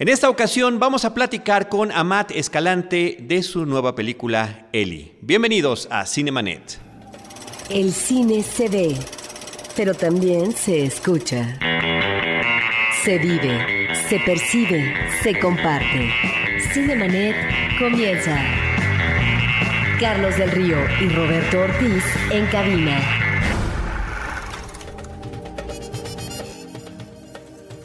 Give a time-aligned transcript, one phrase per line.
[0.00, 5.12] En esta ocasión vamos a platicar con Amat Escalante de su nueva película Eli.
[5.20, 6.78] Bienvenidos a Cinemanet.
[7.68, 8.96] El cine se ve,
[9.76, 11.58] pero también se escucha.
[13.04, 16.10] Se vive, se percibe, se comparte.
[16.72, 17.36] Cinemanet
[17.78, 18.42] comienza.
[20.00, 23.29] Carlos del Río y Roberto Ortiz en cabina.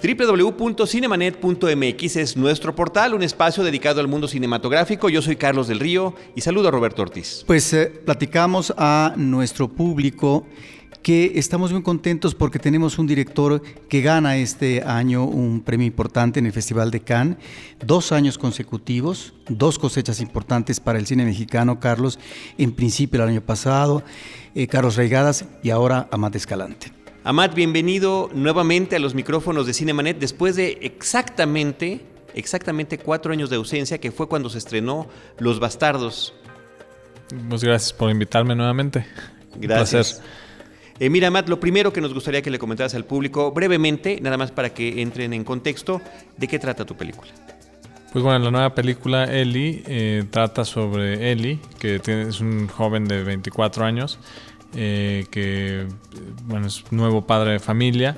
[0.06, 5.10] www.cinemanet.mx es nuestro portal, un espacio dedicado al mundo cinematográfico.
[5.10, 7.44] Yo soy Carlos del Río y saludo a Roberto Ortiz.
[7.48, 10.46] Pues eh, platicamos a nuestro público
[11.02, 16.40] que estamos muy contentos porque tenemos un director que gana este año un premio importante
[16.40, 17.38] en el Festival de Cannes,
[17.80, 22.18] dos años consecutivos, dos cosechas importantes para el cine mexicano, Carlos,
[22.58, 24.02] en principio el año pasado,
[24.56, 26.95] eh, Carlos Reigadas y ahora Amate Escalante.
[27.28, 32.02] Amat, bienvenido nuevamente a los micrófonos de Cinemanet después de exactamente,
[32.36, 35.08] exactamente cuatro años de ausencia, que fue cuando se estrenó
[35.40, 36.36] Los Bastardos.
[37.34, 39.08] Muchas gracias por invitarme nuevamente.
[39.56, 40.22] Gracias.
[41.00, 44.38] Eh, mira, Amat, lo primero que nos gustaría que le comentaras al público brevemente, nada
[44.38, 46.04] más para que entren en contexto,
[46.38, 47.32] ¿de qué trata tu película?
[48.14, 53.24] Pues bueno, la nueva película Eli eh, trata sobre Eli, que es un joven de
[53.24, 54.20] 24 años
[54.76, 55.88] eh, que
[56.44, 58.18] bueno, es nuevo padre de familia,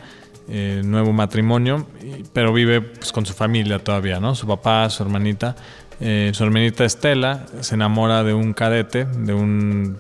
[0.49, 1.87] eh, nuevo matrimonio,
[2.33, 4.33] pero vive pues, con su familia todavía, ¿no?
[4.33, 5.55] Su papá, su hermanita.
[5.99, 9.99] Eh, su hermanita Estela se enamora de un cadete, de un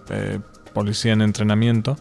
[0.73, 1.97] policía en entrenamiento,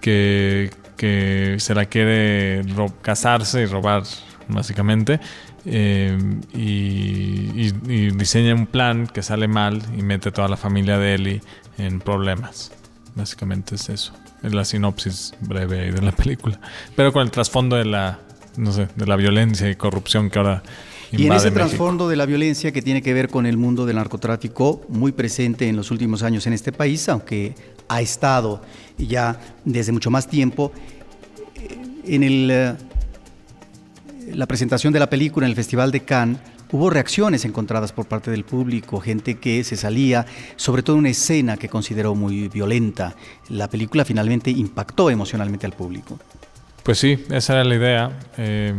[0.00, 2.62] que, que se la quiere
[3.02, 4.02] casarse y robar,
[4.48, 5.20] básicamente.
[5.64, 6.08] y,
[6.54, 11.40] y, diseña un plan que sale mal y mete a toda la familia de Eli
[11.78, 12.72] en problemas.
[13.14, 14.12] Básicamente es eso.
[14.42, 16.60] Es la sinopsis breve de la película.
[16.96, 18.20] Pero con el trasfondo de la,
[18.56, 20.62] no sé, de la violencia y corrupción que ahora
[21.12, 23.96] y en ese trasfondo de la violencia que tiene que ver con el mundo del
[23.96, 27.54] narcotráfico, muy presente en los últimos años en este país, aunque
[27.88, 28.62] ha estado
[28.96, 30.72] ya desde mucho más tiempo,
[31.56, 32.74] eh, en el, eh,
[34.32, 36.38] la presentación de la película en el Festival de Cannes,
[36.72, 40.26] Hubo reacciones encontradas por parte del público, gente que se salía,
[40.56, 43.16] sobre todo una escena que consideró muy violenta.
[43.48, 46.18] La película finalmente impactó emocionalmente al público.
[46.84, 48.18] Pues sí, esa era la idea.
[48.36, 48.74] Eh,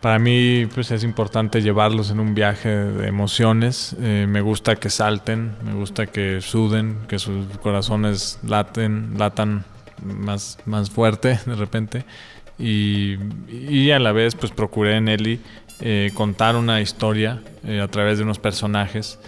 [0.00, 3.96] para mí pues es importante llevarlos en un viaje de emociones.
[4.00, 9.64] Eh, me gusta que salten, me gusta que suden, que sus corazones laten, latan
[10.02, 12.04] más, más fuerte de repente.
[12.58, 13.16] Y,
[13.48, 15.40] y a la vez pues procuré en Eli
[15.80, 19.20] eh, contar una historia eh, a través de unos personajes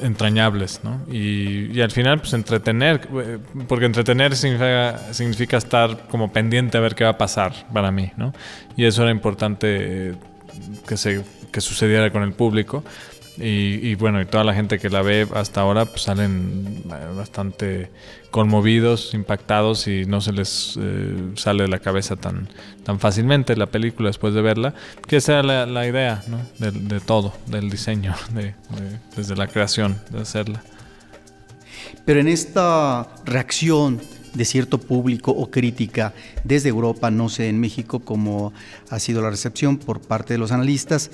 [0.00, 1.00] entrañables, ¿no?
[1.12, 7.02] Y, al final, pues entretener, eh, porque entretener significa, estar como pendiente a ver qué
[7.02, 8.32] va a pasar para mí, ¿no?
[8.76, 10.14] Y eso era importante
[10.86, 12.84] que, se, que sucediera con el público.
[13.40, 16.82] Y, bueno, y toda la gente que la ve hasta ahora pues, salen
[17.16, 17.88] bastante
[18.32, 20.76] conmovidos, impactados y no se les
[21.36, 22.48] sale de la cabeza tan,
[22.88, 24.72] tan fácilmente la película después de verla,
[25.06, 26.38] que esa era la, idea ¿no?
[26.58, 28.54] de, todo, del diseño, de,
[29.14, 30.62] desde la creación, de hacerla.
[32.06, 34.00] Pero en esta reacción
[34.32, 38.54] de cierto público o crítica desde Europa, no sé en México cómo
[38.88, 41.10] ha sido la recepción por parte de los analistas,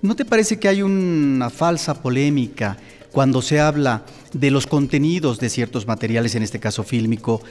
[0.00, 2.78] ¿no te parece que hay una falsa polémica
[3.12, 7.42] cuando se habla de los contenidos de ciertos materiales, en este caso fílmico,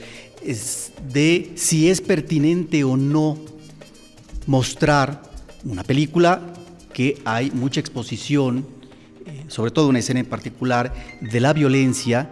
[1.10, 3.38] de si es pertinente o no
[4.46, 5.22] mostrar
[5.64, 6.40] una película
[6.92, 8.66] que hay mucha exposición,
[9.26, 12.30] eh, sobre todo una escena en particular, de la violencia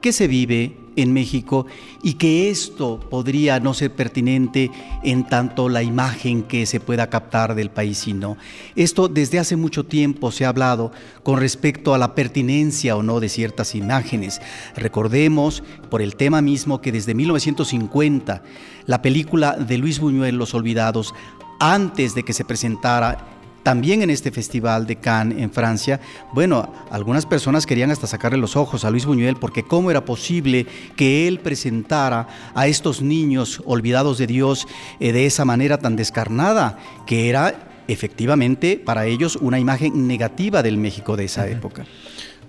[0.00, 1.66] que se vive en México
[2.02, 4.70] y que esto podría no ser pertinente
[5.02, 8.36] en tanto la imagen que se pueda captar del país, sino
[8.76, 13.20] esto desde hace mucho tiempo se ha hablado con respecto a la pertinencia o no
[13.20, 14.40] de ciertas imágenes.
[14.76, 18.42] Recordemos por el tema mismo que desde 1950
[18.86, 21.14] la película de Luis Buñuel Los Olvidados
[21.62, 23.24] antes de que se presentara
[23.62, 26.00] también en este festival de Cannes en Francia,
[26.32, 30.66] bueno, algunas personas querían hasta sacarle los ojos a Luis Buñuel porque cómo era posible
[30.96, 32.26] que él presentara
[32.56, 34.66] a estos niños olvidados de Dios
[34.98, 40.78] eh, de esa manera tan descarnada, que era efectivamente para ellos una imagen negativa del
[40.78, 41.84] México de esa época.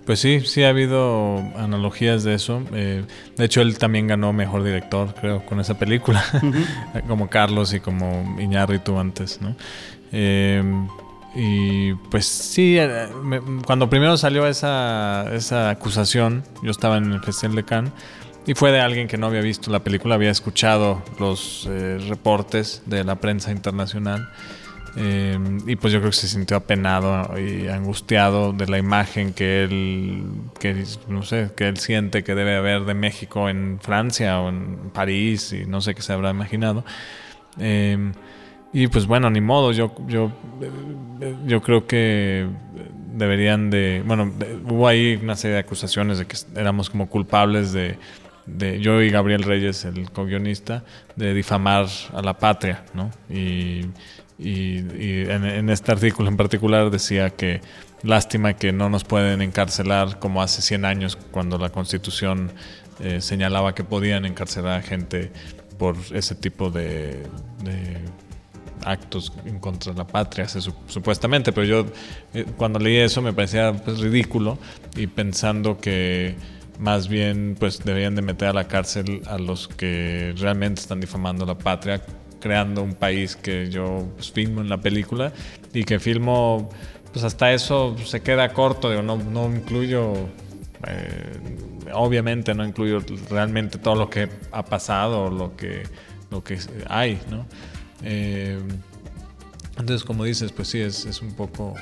[0.06, 2.62] Pues sí, sí ha habido analogías de eso.
[2.74, 3.04] Eh,
[3.36, 6.22] de hecho, él también ganó mejor director, creo, con esa película,
[7.08, 9.56] como Carlos y como Iñárritu antes, ¿no?
[10.12, 10.62] Eh,
[11.34, 13.08] y pues sí, eh,
[13.66, 17.92] cuando primero salió esa, esa acusación, yo estaba en el Festival de Cannes
[18.46, 22.82] y fue de alguien que no había visto la película, había escuchado los eh, reportes
[22.86, 24.28] de la prensa internacional
[24.96, 29.64] Eh, y pues yo creo que se sintió apenado y angustiado de la imagen que
[29.64, 30.24] él,
[30.60, 34.90] que, no sé, que él siente que debe haber de México en Francia o en
[34.92, 36.84] París y no sé qué se habrá imaginado.
[37.58, 38.12] Eh,
[38.72, 40.32] y pues bueno, ni modo, yo, yo,
[41.46, 42.46] yo creo que
[43.12, 44.32] deberían de, bueno,
[44.68, 47.96] hubo ahí una serie de acusaciones de que éramos como culpables de,
[48.46, 53.10] de yo y Gabriel Reyes, el co-guionista, de difamar a la patria, ¿no?
[53.30, 53.86] Y,
[54.38, 54.78] y,
[55.30, 57.60] en, este artículo en particular decía que
[58.02, 62.50] lástima que no nos pueden encarcelar como hace 100 años cuando la constitución
[63.00, 65.30] eh, señalaba que podían encarcelar a gente
[65.78, 67.22] por ese tipo de,
[68.84, 71.86] actos en contra de la patria, supuestamente, pero yo
[72.34, 74.58] eh, cuando leí eso me parecía pues, ridículo
[74.94, 76.36] y pensando que
[76.78, 81.46] más bien pues deberían de meter a la cárcel a los que realmente están difamando
[81.46, 82.02] la patria
[82.44, 85.32] creando un país que yo pues, filmo en la película
[85.72, 86.68] y que filmo,
[87.10, 90.12] pues hasta eso se queda corto, digo, no, no incluyo,
[90.86, 91.38] eh,
[91.94, 95.84] obviamente no incluyo realmente todo lo que ha pasado, lo que,
[96.30, 97.46] lo que hay, ¿no?
[98.02, 98.60] Eh,
[99.78, 101.72] entonces, como dices, pues sí, es, es un poco...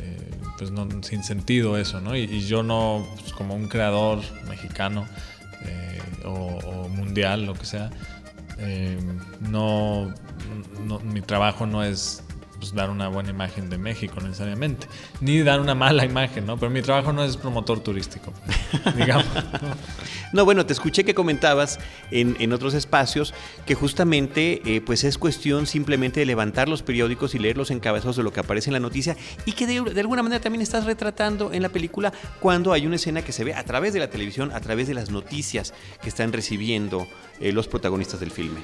[0.00, 2.14] Eh, pues no, sin sentido eso, ¿no?
[2.14, 5.04] Y, yo no, pues, como un creador mexicano
[6.24, 7.90] o, o, mundial, lo que sea,
[8.60, 8.98] eh,
[9.40, 10.12] no,
[11.04, 12.22] mi trabajo no es
[12.60, 14.86] pues, dar una buena imagen de México necesariamente,
[15.20, 16.58] ni dar una mala imagen, ¿no?
[16.58, 18.32] Pero mi trabajo no es promotor turístico,
[18.96, 19.26] digamos.
[20.32, 21.80] No, bueno, te escuché que comentabas
[22.10, 23.32] en, otros espacios
[23.64, 28.16] que justamente eh, pues es cuestión simplemente de levantar los periódicos y leer los encabezados
[28.16, 29.16] de lo que aparece en la noticia
[29.46, 33.22] y que de, alguna manera también estás retratando en la película cuando hay una escena
[33.22, 35.72] que se ve a través de la televisión, a través de las noticias
[36.02, 37.06] que están recibiendo
[37.40, 38.60] eh, los protagonistas del filme.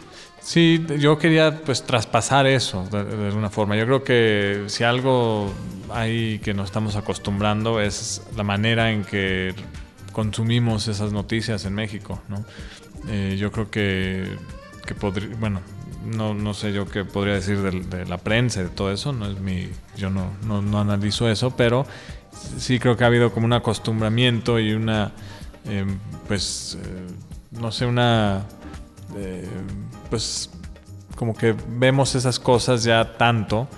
[0.47, 3.77] Sí, yo quería pues traspasar eso de, alguna forma.
[3.77, 5.53] Yo creo que si algo
[5.91, 9.57] hay que nos estamos acostumbrando es la manera en que
[10.13, 12.45] consumimos esas noticias en México, ¿no?
[13.09, 14.37] Eh, yo creo que,
[14.87, 15.63] que podría, bueno,
[16.05, 19.29] no, no, sé yo qué podría decir de, la prensa y de todo eso, no
[19.29, 21.87] es mi, yo no, no, analizo eso, pero
[22.57, 25.11] sí creo que ha habido como un acostumbramiento y una,
[25.65, 25.85] eh,
[26.29, 26.79] pues,
[27.51, 28.45] no sé, una
[29.17, 29.45] eh,
[30.09, 30.51] pues
[31.17, 33.69] como que vemos esas cosas ya tanto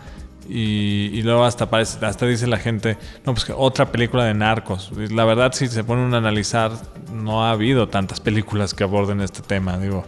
[0.48, 2.96] y, luego hasta parece, hasta dice la gente,
[3.26, 4.90] no, pues que otra película de narcos.
[5.10, 6.72] La verdad, si se ponen a analizar,
[7.12, 9.76] no ha habido tantas películas que aborden este tema.
[9.76, 10.04] Digo,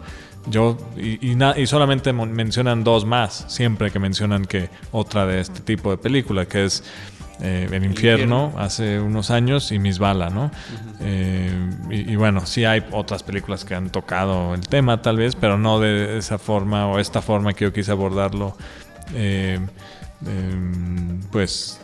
[0.47, 5.91] yo, y, y, solamente mencionan dos más, siempre que mencionan que otra de este tipo
[5.91, 6.83] de película, que es
[7.41, 10.51] eh, El, infierno, hace unos años y Miss Bala, ¿no?
[10.99, 11.51] Eh,
[11.89, 15.79] y, bueno, sí hay otras películas que han tocado el tema tal vez, pero no
[15.79, 18.55] de esa forma o esta forma que yo quise abordarlo,
[19.15, 19.59] eh,
[21.31, 21.81] pues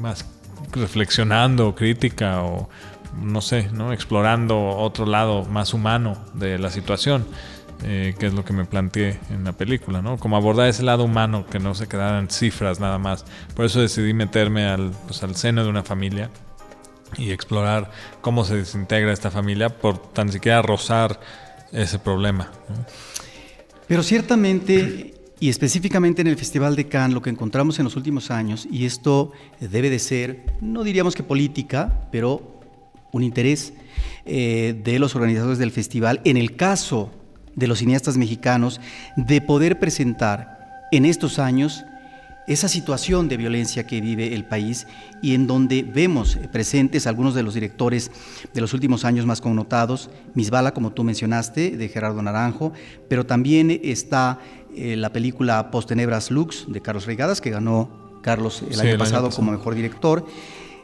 [0.00, 0.26] más
[0.72, 2.68] reflexionando, crítica o
[3.22, 3.92] no sé, ¿no?
[3.92, 7.26] Explorando otro lado más humano de la situación.
[7.86, 10.16] Eh, que es lo que me planteé en la película, ¿no?
[10.16, 13.26] Como abordar ese lado humano, que no se quedaran cifras nada más.
[13.54, 16.30] Por eso decidí meterme al, pues, al seno de una familia
[17.18, 17.90] y explorar
[18.22, 21.20] cómo se desintegra esta familia por tan siquiera rozar
[21.72, 22.50] ese problema.
[23.86, 28.30] Pero ciertamente, y específicamente en el Festival de Cannes, lo que encontramos en los últimos
[28.30, 32.62] años, y esto debe de ser, no diríamos que política, pero
[33.12, 33.74] un interés
[34.24, 37.10] eh, de los organizadores del festival, en el caso
[37.56, 38.80] de los cineastas mexicanos
[39.16, 41.84] de poder presentar en estos años
[42.46, 44.86] esa situación de violencia que vive el país
[45.22, 48.10] y en donde vemos presentes algunos de los directores
[48.52, 52.72] de los últimos años más connotados, Misbala, como tú mencionaste, de Gerardo Naranjo,
[53.08, 54.40] pero también está
[54.76, 59.52] eh, la película Postenebras Lux de Carlos Regadas, que ganó Carlos el, año, pasado como
[59.52, 60.26] mejor director,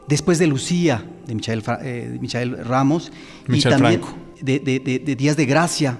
[0.08, 3.12] después de Lucía, de Michael, eh, Ramos,
[3.48, 4.00] y también
[4.40, 5.98] de, de Días de Gracia,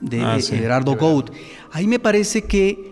[0.00, 1.30] de ah, Gerardo Gout.
[1.72, 2.90] Ahí me parece que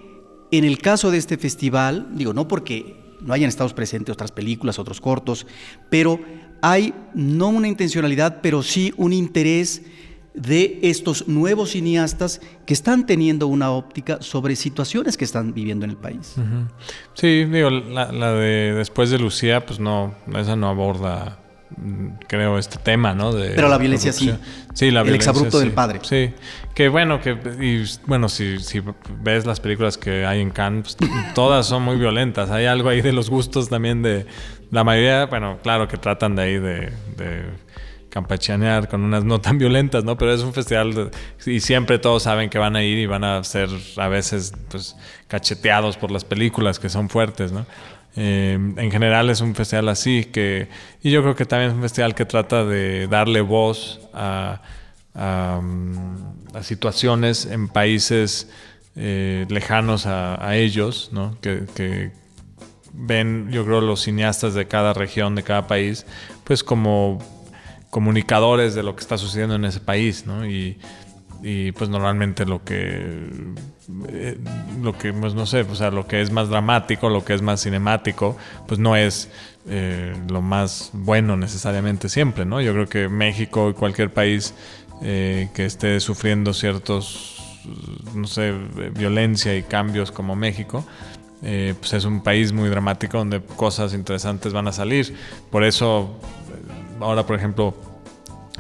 [0.51, 4.79] en el caso de este festival, digo, no porque no hayan estado presentes otras películas,
[4.79, 5.47] otros cortos,
[5.91, 6.21] pero
[6.63, 9.83] hay no una intencionalidad, pero sí un interés
[10.35, 15.91] de estos nuevos cineastas que están teniendo una óptica sobre situaciones que están viviendo en
[15.91, 16.37] el país.
[17.15, 21.41] Sí, digo, la, la, de después de Lucía, pues no, esa no aborda
[22.27, 23.33] creo, este tema, ¿no?
[23.33, 24.35] De Pero la violencia sí.
[24.75, 26.01] Sí, la El exabrupto del padre.
[26.03, 26.33] Sí.
[26.75, 28.83] Que bueno, que y, bueno, si, si
[29.21, 32.51] ves las películas que hay en Cannes, pues, todas son muy violentas.
[32.51, 34.27] Hay algo ahí de los gustos también de
[34.71, 36.93] la mayoría, bueno, claro que tratan de ahí de,
[38.11, 40.17] campachanear con unas no tan violentas, ¿no?
[40.17, 41.11] Pero es un festival
[41.45, 44.97] y siempre todos saben que van a ir y van a ser a veces pues
[45.29, 47.67] cacheteados por las películas que son fuertes, ¿no?
[48.17, 50.69] Eh, en general es un festival así que
[51.03, 54.61] y yo creo que también es un festival que trata de darle voz a,
[55.15, 55.61] a,
[56.63, 58.51] situaciones en países
[58.97, 61.37] eh, lejanos a, ellos, ¿no?
[61.41, 62.11] Que, que,
[62.93, 66.05] ven, yo creo, los cineastas de cada región, de cada país,
[66.43, 67.19] pues como
[67.91, 70.47] comunicadores de lo que está sucediendo en ese país, ¿no?
[70.47, 70.79] Y,
[71.43, 73.29] y pues normalmente lo que
[74.09, 74.39] eh,
[74.83, 77.43] lo que pues no sé o sea lo que es más dramático lo que es
[77.43, 79.31] más cinemático pues no es
[79.67, 84.55] eh, lo más bueno necesariamente siempre no yo creo que México y cualquier país
[85.03, 87.37] eh, que esté sufriendo ciertos
[88.15, 88.53] no sé
[88.95, 90.85] violencia y cambios como México
[91.41, 95.15] pues es un país muy dramático donde cosas interesantes van a salir.
[95.53, 96.19] Por eso
[97.01, 97.75] ahora, por ejemplo,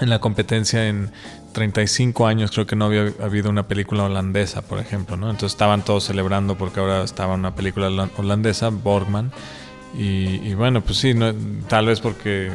[0.00, 1.10] en la competencia en
[1.52, 5.30] 35 años creo que no había habido una película holandesa, por ejemplo, ¿no?
[5.30, 9.32] Entonces estaban todos celebrando porque ahora estaba una película holandesa, Borgman,
[9.94, 11.14] y, bueno, pues sí,
[11.66, 12.50] tal vez porque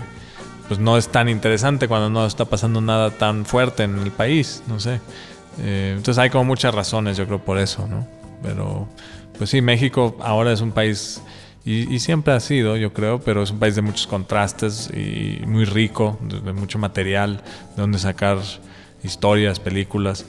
[0.67, 4.63] pues no es tan interesante cuando no está pasando nada tan fuerte en el país,
[4.67, 5.01] no sé.
[5.59, 8.07] Eh, entonces hay como muchas razones, yo creo, por eso, ¿no?
[8.41, 8.87] Pero
[9.37, 11.21] pues sí, México ahora es un país
[11.65, 15.63] y, siempre ha sido, yo creo, pero es un país de muchos contrastes y muy
[15.63, 17.41] rico, de, mucho material,
[17.75, 18.39] de donde sacar
[19.03, 20.25] historias, películas.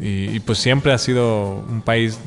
[0.00, 2.18] Y, pues siempre ha sido un país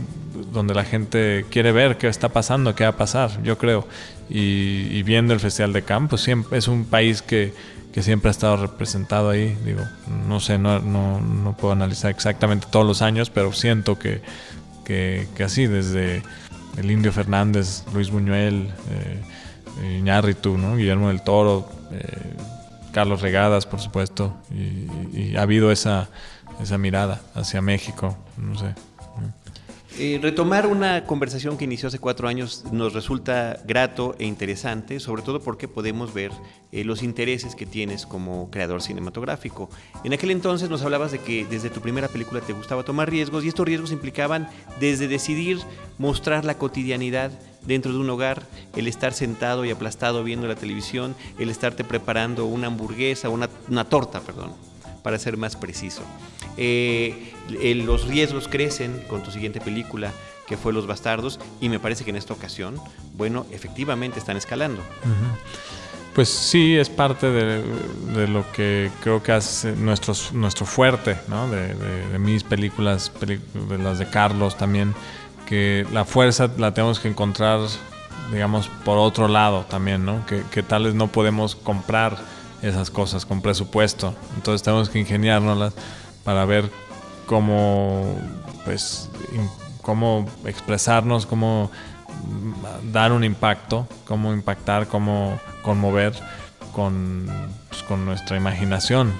[0.51, 3.87] donde la gente quiere ver qué está pasando, qué va a pasar, yo creo.
[4.29, 7.53] Y, viendo el Festival de Cannes, pues siempre es un país que,
[7.93, 9.57] que, siempre ha estado representado ahí.
[9.65, 9.81] Digo,
[10.27, 14.21] no sé, no, no, no puedo analizar exactamente todos los años, pero siento que,
[14.85, 16.21] que, que así, desde
[16.77, 20.75] el Indio Fernández, Luis Buñuel, eh, Iñárritu, ¿no?
[20.75, 22.33] Guillermo del Toro, eh,
[22.93, 26.09] Carlos Regadas, por supuesto, y, ha habido esa,
[26.61, 28.75] esa mirada hacia México, no sé.
[29.99, 35.21] Eh, retomar una conversación que inició hace cuatro años nos resulta grato e interesante, sobre
[35.21, 36.31] todo porque podemos ver
[36.71, 39.69] eh, los intereses que tienes como creador cinematográfico.
[40.03, 43.45] En aquel entonces nos hablabas de que desde tu primera película te gustaba tomar riesgos
[43.45, 45.59] y estos riesgos implicaban desde decidir
[45.99, 47.29] mostrar la cotidianidad
[47.61, 48.41] dentro de un hogar,
[48.75, 53.85] el estar sentado y aplastado viendo la televisión, el estarte preparando una hamburguesa, una, una
[53.85, 54.53] torta, perdón,
[55.03, 56.01] para ser más preciso.
[56.57, 60.11] Eh, los riesgos crecen con tu siguiente película,
[60.47, 62.79] que fue Los Bastardos, y me parece que en esta ocasión,
[63.15, 64.81] bueno, efectivamente están escalando.
[66.13, 71.49] Pues sí, es parte de, lo que creo que hace nuestro, nuestro fuerte, ¿no?
[71.49, 74.93] de, mis películas, de las de Carlos también,
[75.47, 77.61] que la fuerza la tenemos que encontrar,
[78.31, 80.25] digamos, por otro lado también, ¿no?
[80.27, 82.17] que, que tal vez no podemos comprar
[82.61, 85.73] esas cosas con presupuesto, entonces tenemos que ingeniárnoslas
[86.23, 86.69] para ver
[87.25, 88.17] cómo,
[88.65, 89.09] pues,
[89.81, 91.71] cómo expresarnos, cómo
[92.91, 96.13] dar un impacto, cómo impactar, cómo conmover
[96.73, 97.27] con,
[97.69, 99.11] pues, con nuestra imaginación.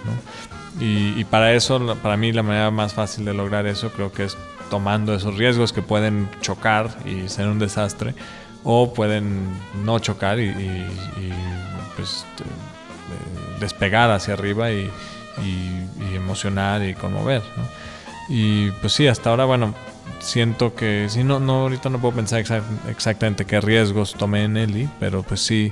[0.79, 4.37] Y, para eso, para mí, la manera más fácil de lograr eso creo que es
[4.69, 8.15] tomando esos riesgos que pueden chocar y ser un desastre,
[8.63, 9.49] o pueden
[9.83, 10.51] no chocar y,
[11.95, 12.25] pues,
[13.59, 14.89] despegar hacia arriba y,
[16.15, 17.41] emocionar y conmover.
[18.29, 19.73] Y pues sí, hasta ahora, bueno,
[20.19, 22.43] siento que, sí, no, no ahorita no puedo pensar
[22.89, 25.71] exactamente qué riesgos tomé en Eli, pero pues sí,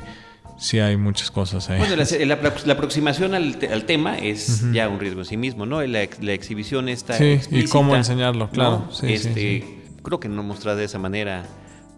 [0.58, 1.80] sí hay muchas cosas ahí.
[1.80, 5.82] Bueno, la, aproximación al, tema es ya un riesgo en sí mismo, ¿no?
[5.82, 7.18] La, exhibición está.
[7.18, 8.88] Sí, y cómo enseñarlo, claro.
[9.04, 11.46] este, Creo que no mostrar de esa manera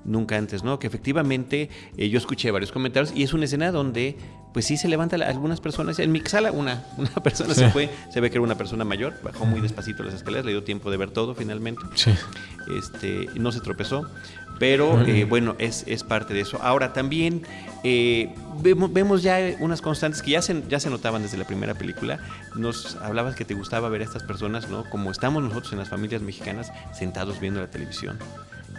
[0.05, 0.79] nunca antes, ¿no?
[0.79, 4.17] Que efectivamente eh, yo escuché varios comentarios y es una escena donde
[4.53, 5.99] pues sí se levanta algunas personas.
[5.99, 9.13] En mi sala una, una persona se fue, se ve que era una persona mayor,
[9.23, 11.81] bajó muy despacito las escaleras, le dio tiempo de ver todo finalmente.
[11.95, 12.11] Sí.
[12.77, 14.09] Este, no se tropezó,
[14.59, 16.59] pero eh, bueno, es, es, parte de eso.
[16.61, 17.43] Ahora también
[17.83, 21.73] eh, vemos, vemos, ya unas constantes que ya se, ya se notaban desde la primera
[21.73, 22.19] película.
[22.55, 24.89] Nos hablabas que te gustaba ver a estas personas, ¿no?
[24.89, 28.19] Como estamos nosotros en las familias mexicanas sentados viendo la televisión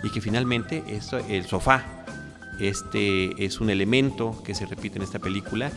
[0.04, 0.84] y que finalmente
[1.28, 2.04] el sofá
[2.60, 5.72] este es un elemento que se repite en esta película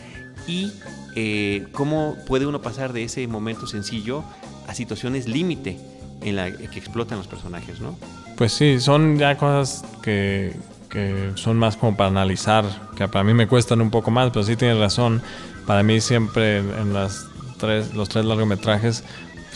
[0.46, 0.72] y
[1.16, 4.24] eh, cómo puede uno pasar de ese momento sencillo
[4.68, 5.78] a situaciones límite
[6.22, 7.98] en la que explotan los personajes, ¿no?
[8.38, 10.54] Pues sí, son ya cosas que,
[10.90, 12.66] que son más como para analizar,
[12.96, 15.22] que para mí me cuestan un poco más, pero sí tienes razón.
[15.66, 17.26] Para mí siempre en las
[17.58, 19.04] tres, los tres largometrajes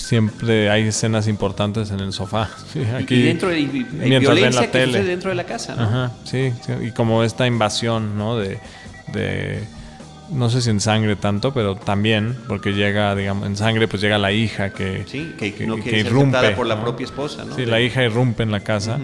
[0.01, 2.49] siempre hay escenas importantes en el sofá.
[2.99, 5.03] aquí, y dentro de, violencia la que tele.
[5.03, 5.83] dentro de la casa, ¿no?
[5.83, 8.37] Ajá, sí, y como esta invasión, ¿no?
[8.37, 8.59] De,
[9.13, 9.63] de
[10.31, 14.17] no sé si en sangre tanto, pero también, porque llega, digamos, en sangre pues llega
[14.17, 16.51] la hija que, sí, que, no quiere irrumpe.
[16.51, 17.55] por la propia esposa, ¿no?
[17.55, 18.97] Sí, la hija irrumpe en la casa.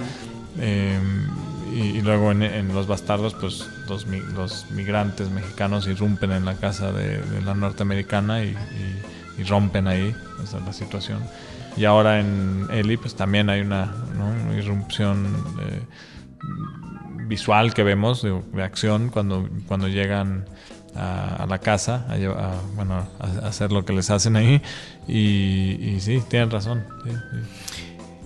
[0.59, 1.27] Em,
[1.75, 7.19] y, luego en, Los Bastardos, pues los, los, migrantes mexicanos irrumpen en la casa de,
[7.45, 8.55] la norteamericana y,
[9.43, 11.19] rompen ahí, esa es la situación.
[11.75, 13.93] Y ahora en Eli, pues también hay una,
[14.57, 15.27] irrupción
[15.61, 15.81] eh,
[17.27, 20.45] visual que vemos, de, acción, cuando, cuando llegan
[20.95, 24.61] a, la casa, a, bueno, a, hacer lo que les hacen ahí.
[25.07, 26.83] Y, sí, tienen razón.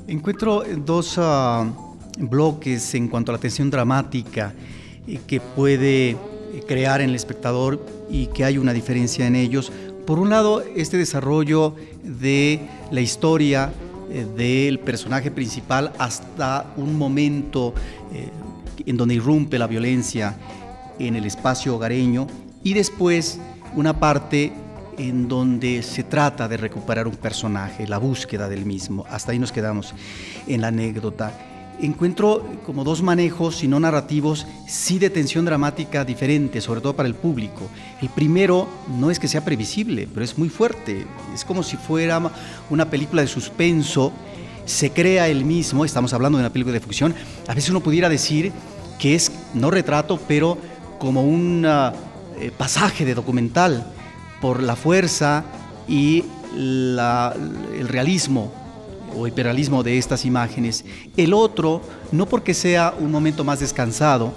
[0.08, 1.66] Encuentro dos ah,
[2.18, 4.54] bloques en cuanto a la tensión dramática
[5.08, 6.18] eh, que puede
[6.68, 9.72] crear en el espectador y que hay una diferencia en ellos.
[10.06, 12.60] Por un lado, este desarrollo de
[12.92, 13.72] la historia
[14.10, 17.74] eh, del personaje principal hasta un momento
[18.14, 18.30] eh,
[18.86, 20.36] en donde irrumpe la violencia
[20.98, 22.28] en el espacio hogareño
[22.64, 23.40] y después
[23.76, 24.52] una parte
[24.98, 29.06] en donde se trata de recuperar un personaje, la búsqueda del mismo.
[29.10, 29.94] Hasta ahí nos quedamos
[30.48, 31.32] en la anécdota.
[31.82, 37.10] Encuentro como dos manejos, si no narrativos, sí de tensión dramática diferente, sobre todo para
[37.10, 37.70] el público.
[38.02, 38.68] El primero
[39.00, 41.08] no es que sea previsible, pero es muy fuerte.
[41.34, 42.22] Es como si fuera
[42.70, 44.12] una película de suspenso,
[44.66, 47.16] se crea el mismo, estamos hablando de una película de ficción.
[47.48, 48.52] A veces uno pudiera decir
[49.00, 50.60] que es, no retrato, pero
[51.00, 51.94] como una
[52.40, 53.92] eh, pasaje de documental
[54.40, 55.44] por la fuerza
[55.88, 58.61] y el realismo
[59.16, 60.86] o hiperrealismo de estas imágenes.
[61.18, 64.34] El otro, no porque sea un momento más descansado,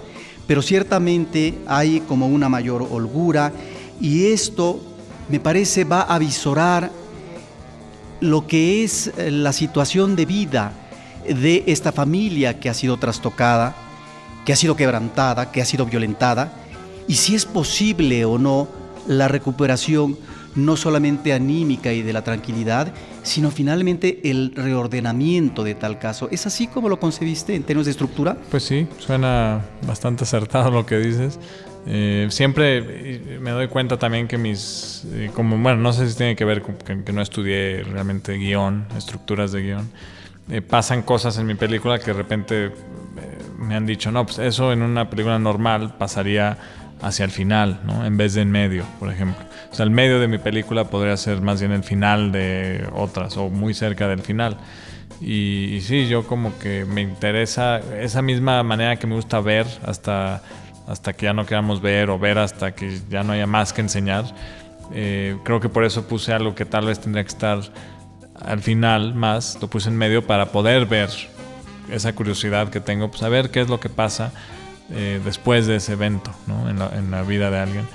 [0.46, 3.52] pero ciertamente hay como una mayor holgura
[4.00, 4.80] y esto
[5.28, 6.90] me parece va a visorar
[8.20, 10.72] lo que es eh, la situación de vida
[11.26, 13.74] de esta familia que ha sido trastocada,
[14.44, 16.52] que ha sido quebrantada, que ha sido violentada
[17.08, 18.68] y si es posible o no
[19.06, 20.18] la recuperación
[20.54, 22.92] no solamente anímica y de la tranquilidad,
[23.22, 26.28] sino finalmente el reordenamiento de tal caso.
[26.30, 28.36] ¿Es así como lo concebiste en términos de estructura?
[28.50, 31.38] Pues sí, suena bastante acertado lo que dices.
[31.86, 36.16] Eh, siempre eh, me doy cuenta también que mis, eh, como bueno, no sé si
[36.16, 39.90] tiene que ver con que, no estudié realmente guion, estructuras de guion,
[40.68, 42.72] pasan cosas en mi película que de repente
[43.58, 46.58] me han dicho, no, pues eso en una película normal pasaría
[47.04, 48.04] hacia el final, ¿no?
[48.06, 49.44] En vez de en medio, por ejemplo.
[49.70, 53.36] O sea, el medio de mi película podría ser más bien el final de otras
[53.36, 54.56] o muy cerca del final.
[55.20, 60.42] Y, sí, yo como que me interesa esa misma manera que me gusta ver hasta,
[60.88, 63.82] hasta que ya no queramos ver o ver hasta que ya no haya más que
[63.82, 64.24] enseñar.
[64.92, 67.60] Eh, creo que por eso puse algo que tal vez tendría que estar
[68.40, 71.10] al final más, lo puse en medio para poder ver
[71.90, 74.32] esa curiosidad que tengo, pues a ver qué es lo que pasa
[74.90, 76.68] eh, después de ese evento ¿no?
[76.68, 77.88] en, la, en, la, vida de alguien.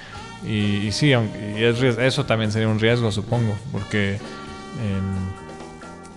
[0.45, 4.17] Y, y sí, y es, eso también sería un riesgo, supongo, porque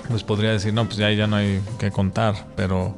[0.08, 2.96] pues podría decir, no, pues ya, ya no hay que contar, pero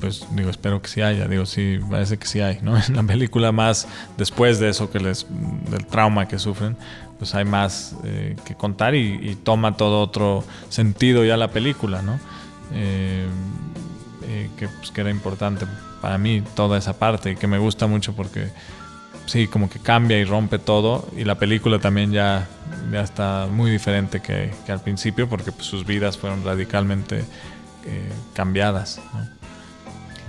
[0.00, 2.76] pues digo, espero que sí haya, digo, sí, parece que sí hay, ¿no?
[2.88, 5.26] En la película más, después de eso que les,
[5.70, 6.76] del trauma que sufren,
[7.18, 12.20] pues hay más eh, que contar y, toma todo otro sentido ya la película, ¿no?
[12.72, 13.26] Eh,
[14.58, 15.66] que, pues, que era importante
[16.00, 18.48] para mí toda esa parte que me gusta mucho porque
[19.26, 22.48] sí, como que cambia y rompe todo y la película también ya,
[22.90, 27.20] ya está muy diferente que, al principio porque pues, sus vidas fueron radicalmente
[27.84, 29.00] eh, cambiadas.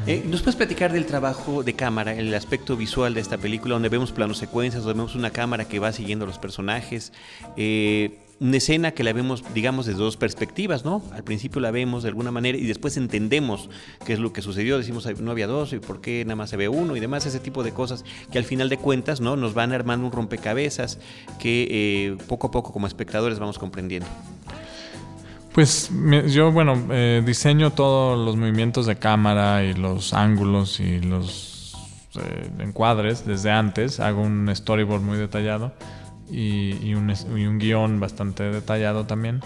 [0.05, 3.89] Eh, ¿Nos puedes platicar del trabajo de cámara, el aspecto visual de esta película, donde
[3.89, 7.11] vemos planos secuencias, donde vemos una cámara que va siguiendo a los personajes?
[7.57, 11.01] Eh, una escena que la vemos, digamos, desde dos perspectivas, ¿no?
[11.11, 13.69] Al principio la vemos de alguna manera y después entendemos
[14.05, 14.77] qué es lo que sucedió.
[14.77, 17.39] Decimos, no había dos y por qué nada más se ve uno y demás, ese
[17.39, 19.35] tipo de cosas que al final de cuentas, ¿no?
[19.35, 20.99] Nos van armando un rompecabezas
[21.39, 24.07] que eh, poco a poco como espectadores vamos comprendiendo.
[25.53, 25.89] Pues
[26.27, 31.75] yo, bueno, eh, diseño todos los movimientos de cámara y los ángulos y los
[32.15, 33.99] eh, encuadres desde antes.
[33.99, 35.73] Hago un storyboard muy detallado
[36.29, 39.41] y, un, y un guion bastante detallado también.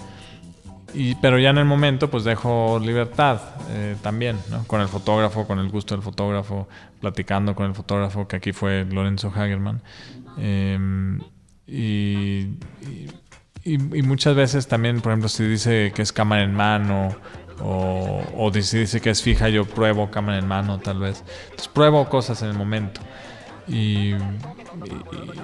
[0.93, 3.39] Y, pero ya en el momento pues dejo libertad
[3.69, 4.65] eh, también, ¿no?
[4.67, 6.67] Con el fotógrafo, con el gusto del fotógrafo,
[6.99, 9.81] platicando con el fotógrafo, que aquí fue Lorenzo Hagerman.
[10.37, 11.19] Em,
[11.65, 12.49] y,
[13.63, 17.15] y, muchas veces también, por ejemplo, si dice que es cámara en mano
[17.61, 21.23] o, o si dice que es fija, yo pruebo cámara en mano tal vez.
[21.43, 22.99] Entonces pruebo cosas en el momento.
[23.67, 24.13] Y,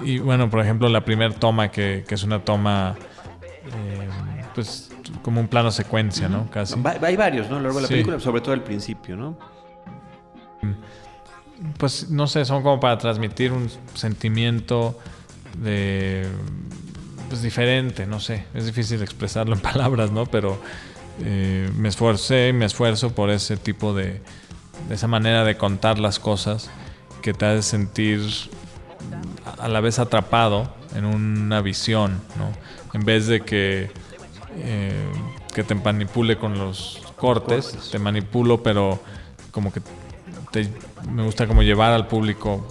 [0.04, 2.96] y, bueno, por ejemplo, la primera toma, que, que, es una toma,
[3.66, 4.08] eh,
[4.54, 4.90] pues
[5.22, 6.50] como un plano secuencia, ¿no?
[6.50, 6.74] Casi.
[7.02, 7.56] hay varios, ¿no?
[7.56, 9.38] A lo largo de la película, sobre todo al principio, ¿no?
[11.76, 14.98] pues no sé, son como para transmitir un sentimiento
[15.58, 16.26] de
[17.28, 20.26] pues diferente, no sé, es difícil expresarlo en palabras, ¿no?
[20.26, 20.60] Pero
[21.24, 24.20] eh, me esforcé y me esfuerzo por ese tipo de,
[24.88, 26.70] de esa manera de contar las cosas
[27.20, 28.20] que te hace sentir
[29.58, 32.52] a la vez atrapado en una visión, ¿no?
[32.98, 33.90] En vez de que,
[34.56, 35.12] eh,
[35.54, 39.00] que te manipule con los cortes, te manipulo, pero
[39.50, 39.80] como que
[41.10, 42.66] me gusta como llevar al público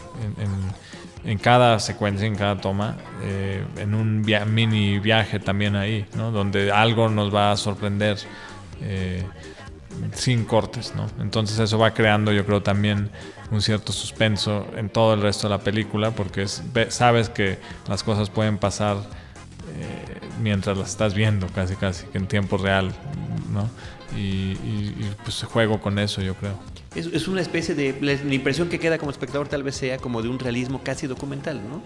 [1.24, 6.32] en, cada secuencia, en cada toma, eh, en un mini viaje también ahí, ¿no?
[6.32, 8.18] Donde algo nos va a sorprender.
[8.82, 9.24] Eh,
[10.14, 11.08] sin cortes, ¿no?
[11.20, 13.10] Entonces eso va creando, yo creo, también
[13.52, 17.58] un cierto suspenso en todo el resto de la película, porque sabes que
[17.88, 22.94] las cosas pueden pasar eh, mientras las estás viendo, casi, casi, que en tiempo real,
[23.54, 23.70] ¿no?
[24.18, 24.56] Y,
[25.24, 26.58] pues juego con eso, yo creo.
[26.96, 27.98] Es, una especie de.
[28.02, 31.62] La, impresión que queda como espectador tal vez sea como de un realismo casi documental,
[31.70, 31.84] ¿no?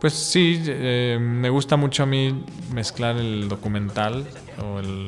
[0.00, 4.26] Pues sí, eh, me gusta mucho a mí mezclar el documental
[4.62, 5.06] o el,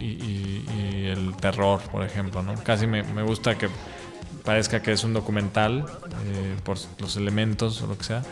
[0.00, 0.64] y,
[1.06, 2.54] el terror, por ejemplo, ¿no?
[2.54, 3.68] Casi me, me gusta que
[4.44, 5.84] parezca que es un documental
[6.26, 8.22] eh, por los elementos o lo que sea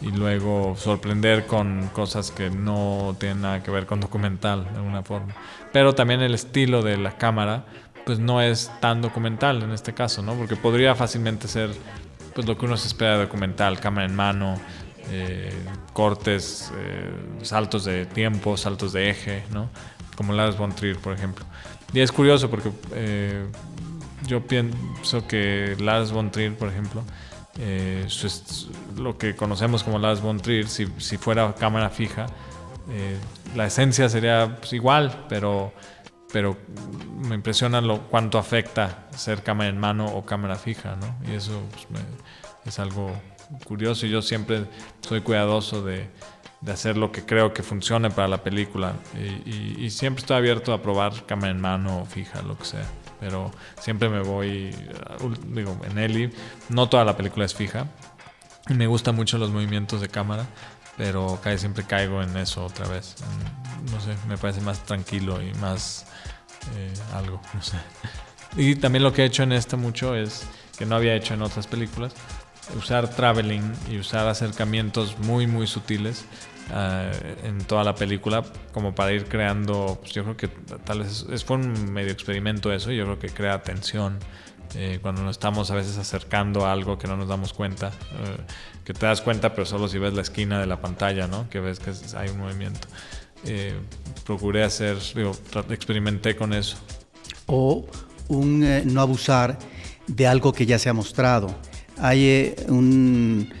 [0.00, 5.02] y luego sorprender con cosas que no tienen nada que ver con documental de alguna
[5.02, 5.34] forma.
[5.72, 7.64] Pero también el estilo de la cámara
[8.04, 10.34] pues no es tan documental en este caso, ¿no?
[10.34, 11.70] Porque podría fácilmente ser
[12.34, 14.60] pues lo que uno se espera de documental, cámara en mano,
[15.10, 15.52] eh,
[15.92, 17.10] cortes, eh,
[17.42, 19.70] saltos de tiempo, saltos de eje, ¿no?
[20.16, 21.44] Como Lars von Trier, por ejemplo.
[21.92, 22.70] Y es curioso porque
[24.26, 27.02] yo pienso que Lars von Trier, por ejemplo,
[27.58, 28.06] eh,
[28.96, 32.26] lo que conocemos como Lars von Trier, si, fuera cámara fija,
[32.90, 33.16] eh,
[33.54, 35.72] la esencia sería pues, igual, pero,
[36.32, 36.56] pero
[37.18, 41.30] me impresiona lo cuánto afecta ser cámara en mano o cámara fija, ¿no?
[41.30, 41.60] Y eso
[41.90, 42.02] pues,
[42.66, 43.12] es algo
[43.64, 44.06] curioso.
[44.06, 44.64] Y yo siempre
[45.00, 46.08] soy cuidadoso de,
[46.66, 48.94] hacer lo que creo que funcione para la película.
[49.44, 53.50] Y siempre estoy abierto a probar cámara en mano o fija, lo que sea pero
[53.80, 54.76] siempre me voy,
[55.46, 56.30] digo, en Eli,
[56.68, 57.86] no toda la película es fija,
[58.68, 60.44] y me gustan mucho los movimientos de cámara,
[60.98, 63.14] pero casi siempre caigo en eso otra vez.
[63.90, 66.04] No sé, me parece más tranquilo y más
[66.76, 67.78] eh, algo, no sé.
[68.58, 71.40] Y también lo que he hecho en esta mucho es, que no había hecho en
[71.40, 72.12] otras películas,
[72.76, 76.26] usar traveling y usar acercamientos muy, muy sutiles
[76.72, 81.26] eh, en toda la película como para ir creando, pues yo creo que tal vez
[81.30, 84.18] es, fue un medio experimento eso, yo creo que crea tensión
[84.74, 88.36] eh, cuando nos estamos a veces acercando a algo que no nos damos cuenta, eh,
[88.82, 91.50] que te das cuenta pero solo si ves la esquina de la pantalla, ¿no?
[91.50, 92.88] Que ves que hay un movimiento.
[94.24, 95.32] procuré hacer, digo,
[95.68, 96.78] experimenté con eso.
[97.46, 97.86] O
[98.28, 98.60] un
[98.92, 99.58] no abusar
[100.06, 101.54] de algo que ya se ha mostrado.
[101.98, 103.52] Hay un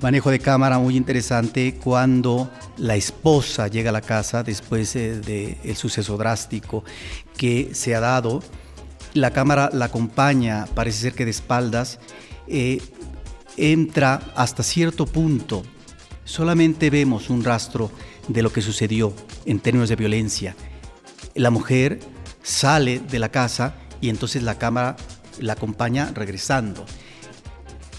[0.00, 5.76] manejo de cámara muy interesante cuando la esposa llega a la casa después eh, del
[5.76, 6.84] suceso drástico
[7.36, 8.42] que se ha dado.
[9.14, 11.98] La cámara la acompaña, parece ser que de espaldas,
[12.46, 12.82] eh,
[13.56, 15.62] entra hasta cierto punto.
[16.24, 17.90] Solamente vemos un rastro
[18.28, 19.14] de lo que sucedió
[19.46, 20.56] en términos de violencia.
[21.34, 22.00] La mujer
[22.42, 24.96] sale de la casa y entonces la cámara
[25.38, 26.84] la acompaña regresando.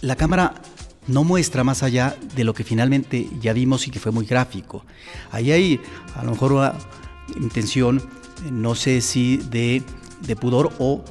[0.02, 0.62] La cámara
[1.08, 4.86] no muestra más allá de lo que finalmente ya vimos y que fue muy gráfico.
[5.32, 5.82] Ahí hay
[6.16, 6.74] a lo mejor una
[7.36, 8.02] intención,
[8.52, 9.84] no sé si de,
[10.40, 11.04] pudor o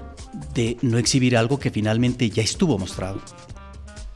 [0.54, 3.20] de no exhibir algo que finalmente ya estuvo mostrado.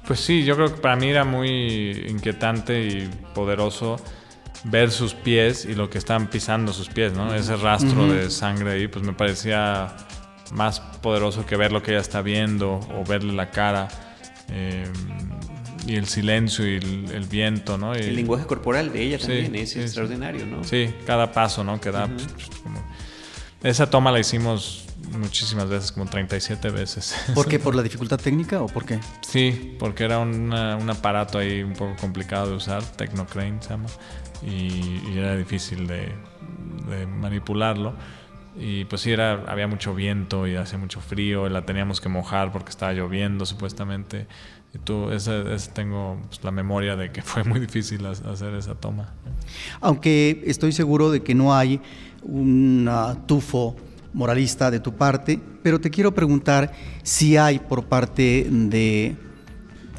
[0.07, 3.97] Pues sí, yo creo que para mí era muy inquietante y poderoso
[4.65, 7.33] ver sus pies y lo que estaban pisando sus pies, ¿no?
[7.35, 9.95] Ese rastro de sangre ahí, pues me parecía
[10.53, 13.89] más poderoso que ver lo que ella está viendo o verle la cara.
[14.49, 14.85] Eh,
[15.87, 17.95] y el silencio y el, viento, ¿no?
[17.95, 20.65] el lenguaje corporal de ella también es extraordinario, ¿no?
[20.65, 21.81] Sí, cada paso, ¿no?
[21.81, 22.07] Que da.
[22.09, 22.29] Pues,
[23.63, 24.87] esa toma la hicimos
[25.19, 27.15] muchísimas veces, como 37 veces.
[27.35, 27.59] ¿Por qué?
[27.59, 29.01] ¿Por la dificultad técnica o por qué?
[29.23, 33.89] Sí, porque era un aparato ahí un poco complicado de usar, Technocrane se llama,
[34.43, 36.13] y, era difícil de,
[36.89, 37.95] de, manipularlo.
[38.57, 42.09] Y pues sí, era, había mucho viento y hacía mucho frío, y la teníamos que
[42.09, 44.27] mojar porque estaba lloviendo supuestamente.
[44.73, 49.13] Y tú, ese, tengo pues, la memoria de que fue muy difícil hacer esa toma.
[49.81, 51.81] Aunque estoy seguro de que no hay
[52.23, 52.89] un
[53.27, 53.77] tufo
[54.13, 59.17] moralista de tu parte, pero te quiero preguntar si hay por parte de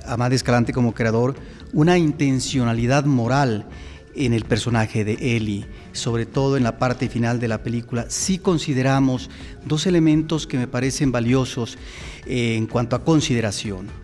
[0.06, 1.36] Amad Escalante como creador
[1.74, 3.66] una intencionalidad moral
[4.14, 8.10] en el personaje de Eli, sobre todo en la parte final de la película.
[8.10, 9.30] Si consideramos
[9.66, 11.78] dos elementos que me parecen valiosos
[12.26, 14.01] eh, en cuanto a consideración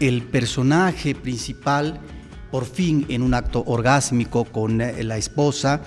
[0.00, 2.00] el personaje principal,
[2.50, 5.82] por fin en un acto orgásmico con eh, la esposa,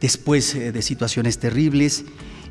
[0.00, 2.04] después eh, de situaciones terribles,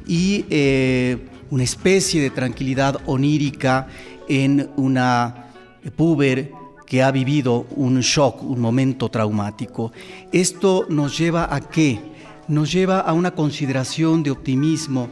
[0.08, 3.88] y eh, una especie de tranquilidad onírica
[4.28, 5.52] en una
[5.96, 6.52] puber
[6.86, 9.92] que ha vivido un shock, un momento traumático.
[10.32, 12.00] Esto nos lleva a qué?
[12.48, 15.10] Nos lleva a una consideración de optimismo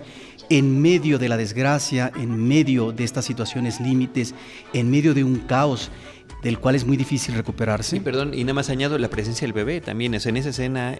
[0.49, 4.35] en medio de la desgracia, en medio de estas situaciones límites,
[4.73, 5.91] en medio de un caos
[6.43, 7.97] del cual es muy difícil recuperarse.
[7.97, 10.13] Sí, perdón, y nada más añado la presencia del bebé también.
[10.13, 10.99] en esa escena eh,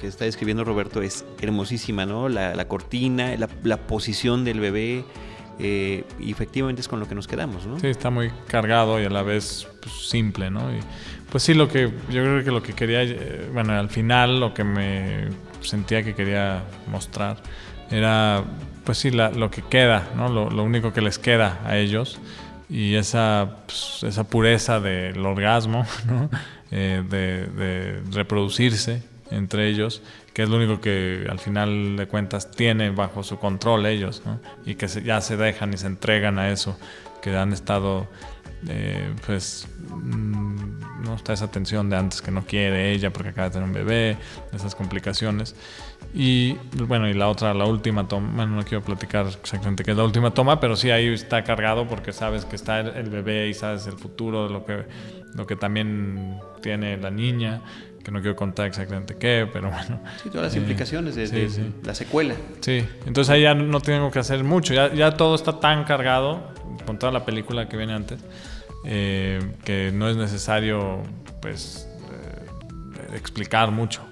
[0.00, 2.28] que está describiendo Roberto es hermosísima, ¿no?
[2.28, 5.04] La, cortina, la, posición del bebé.
[5.62, 7.78] Eh, y efectivamente es con lo que nos quedamos, ¿no?
[7.78, 10.74] Sí, está muy cargado y a la vez pues, simple, ¿no?
[10.74, 10.80] Y,
[11.30, 14.54] pues sí, lo que yo creo que lo que quería, eh, bueno, al final lo
[14.54, 15.28] que me
[15.60, 17.36] sentía que quería mostrar
[17.90, 18.42] era,
[18.90, 20.28] pues sí, lo que queda, ¿no?
[20.28, 22.18] Lo, lo único que les queda a ellos
[22.68, 25.86] y esa, pues, esa pureza del orgasmo,
[26.72, 30.02] eh, de, reproducirse entre ellos,
[30.34, 34.24] que es lo único que al final de cuentas tienen bajo su control ellos,
[34.66, 36.76] y que ya se dejan y se entregan a eso,
[37.22, 38.08] que han estado,
[38.66, 43.50] eh, pues, mm, no está esa tensión de antes que no quiere ella porque acaba
[43.50, 44.16] de tener un bebé,
[44.52, 45.54] esas complicaciones.
[46.12, 49.96] Y bueno, y la otra, la última toma, bueno, no quiero platicar exactamente qué es
[49.96, 53.54] la última toma, pero sí ahí está cargado porque sabes que está el, bebé y
[53.54, 54.84] sabes el futuro, de lo que,
[55.36, 57.62] lo que también tiene la niña,
[58.02, 60.00] que no quiero contar exactamente qué, pero bueno.
[60.20, 62.34] Sí, todas las implicaciones de, la secuela.
[62.60, 66.52] Sí, entonces ahí ya no tengo que hacer mucho, ya, ya todo está tan cargado
[66.86, 68.18] con toda la película que viene antes,
[68.84, 71.04] eh, que no es necesario,
[71.40, 74.09] pues, eh, explicar mucho.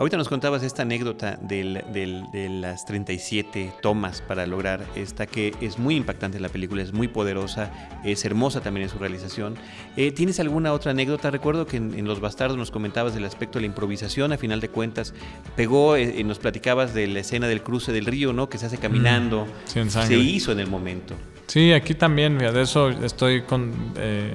[0.00, 5.94] Ahorita nos contabas esta anécdota de las 37 tomas para lograr esta, que es muy
[5.94, 7.70] impactante la película, es muy poderosa,
[8.02, 9.56] es hermosa también en su realización.
[9.98, 11.30] Eh, ¿Tienes alguna otra anécdota?
[11.30, 14.70] Recuerdo que en, Los Bastardos nos comentabas del aspecto de la improvisación, a final de
[14.70, 15.12] cuentas,
[15.54, 18.48] pegó, eh, y nos platicabas de la escena del cruce del río, ¿no?
[18.48, 21.14] Que se hace caminando, mm, se hizo en el momento.
[21.46, 23.74] Sí, aquí también, de eso estoy con...
[23.96, 24.34] Eh,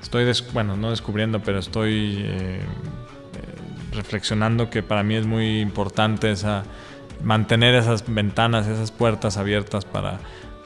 [0.00, 2.24] estoy, bueno, no descubriendo, pero estoy
[3.92, 6.64] reflexionando que para mí es muy importante esa,
[7.22, 10.18] mantener esas ventanas, esas puertas abiertas para,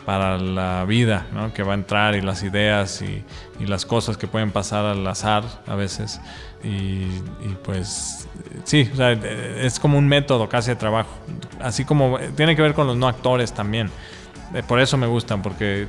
[0.04, 3.24] para la vida que va a entrar y las ideas y,
[3.66, 6.20] las cosas que pueden pasar al azar a veces.
[6.62, 7.06] Y,
[7.64, 8.28] pues
[8.64, 8.90] sí,
[9.60, 11.10] es como un método casi de trabajo.
[11.60, 13.90] Así como tiene que ver con los no actores también.
[14.54, 15.88] Eh, por eso me gustan, porque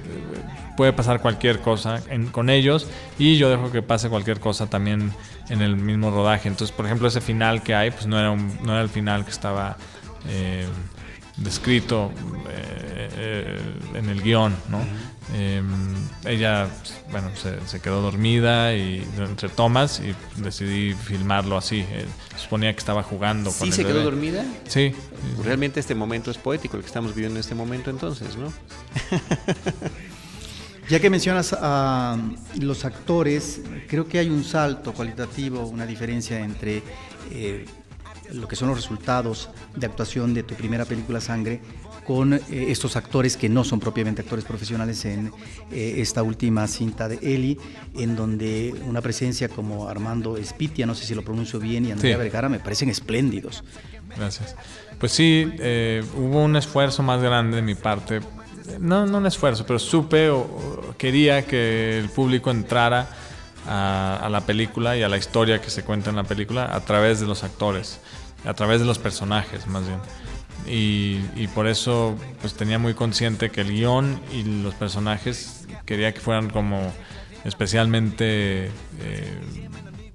[0.76, 5.12] puede pasar cualquier cosa con ellos y yo dejo que pase cualquier cosa también
[5.50, 6.48] en el mismo rodaje.
[6.48, 9.32] Entonces, por ejemplo, ese final que hay, pues no era, no era el final que
[9.32, 9.78] estaba
[10.30, 10.68] eh,
[11.38, 12.12] descrito
[12.50, 13.60] eh, eh,
[13.96, 14.80] en el guion, ¿no?
[16.26, 16.68] Ella,
[17.12, 17.30] bueno,
[17.66, 21.86] se, quedó dormida y entre tomas y decidí filmarlo así.
[22.38, 24.46] suponía que estaba jugando ¿Sí se quedó dormida?
[24.68, 24.94] Sí.
[25.44, 28.54] Realmente este momento es poético, el que estamos viviendo en este momento entonces, ¿no?
[30.90, 32.18] Ya que mencionas a
[32.62, 33.60] los actores,
[33.90, 36.82] creo que hay un salto cualitativo, una diferencia entre
[37.30, 37.66] eh,
[38.32, 41.60] lo que son los resultados de actuación de tu primera película Sangre
[42.08, 45.32] con eh, estos actores que no son propiamente actores profesionales en
[45.72, 47.60] eh, esta última cinta de Eli,
[47.96, 52.18] en donde una presencia como Armando Espitia, no sé si lo pronuncio bien, y Andrea
[52.18, 53.64] Vergara me parecen espléndidos.
[54.16, 54.56] Gracias.
[55.00, 55.46] Pues sí,
[56.18, 58.22] hubo un esfuerzo más grande de mi parte
[58.80, 63.08] no, no un esfuerzo, pero supe o, quería que el público entrara
[63.68, 67.20] a, la película y a la historia que se cuenta en la película a través
[67.20, 68.00] de los actores,
[68.46, 70.00] a través de los personajes más bien.
[70.68, 76.20] Y, por eso pues tenía muy consciente que el guion y los personajes quería que
[76.20, 76.94] fueran como
[77.46, 78.66] especialmente
[79.00, 79.40] eh,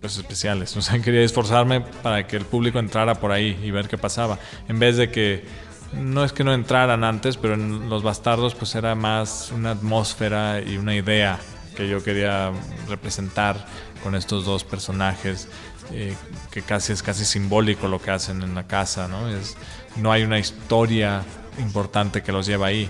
[0.00, 0.76] pues especiales.
[0.82, 4.38] O sea, quería esforzarme para que el público entrara por ahí y ver qué pasaba.
[4.68, 5.44] En vez de que
[5.92, 10.60] no es que no entraran antes, pero en Los Bastardos pues era más una atmósfera
[10.60, 11.38] y una idea
[11.76, 12.52] que yo quería
[12.88, 13.64] representar
[14.02, 15.48] con estos dos personajes,
[15.92, 16.14] eh,
[16.50, 19.28] que casi es casi simbólico lo que hacen en la casa, ¿no?
[19.28, 19.56] Es,
[19.96, 21.22] no hay una historia
[21.58, 22.88] importante que los lleva ahí.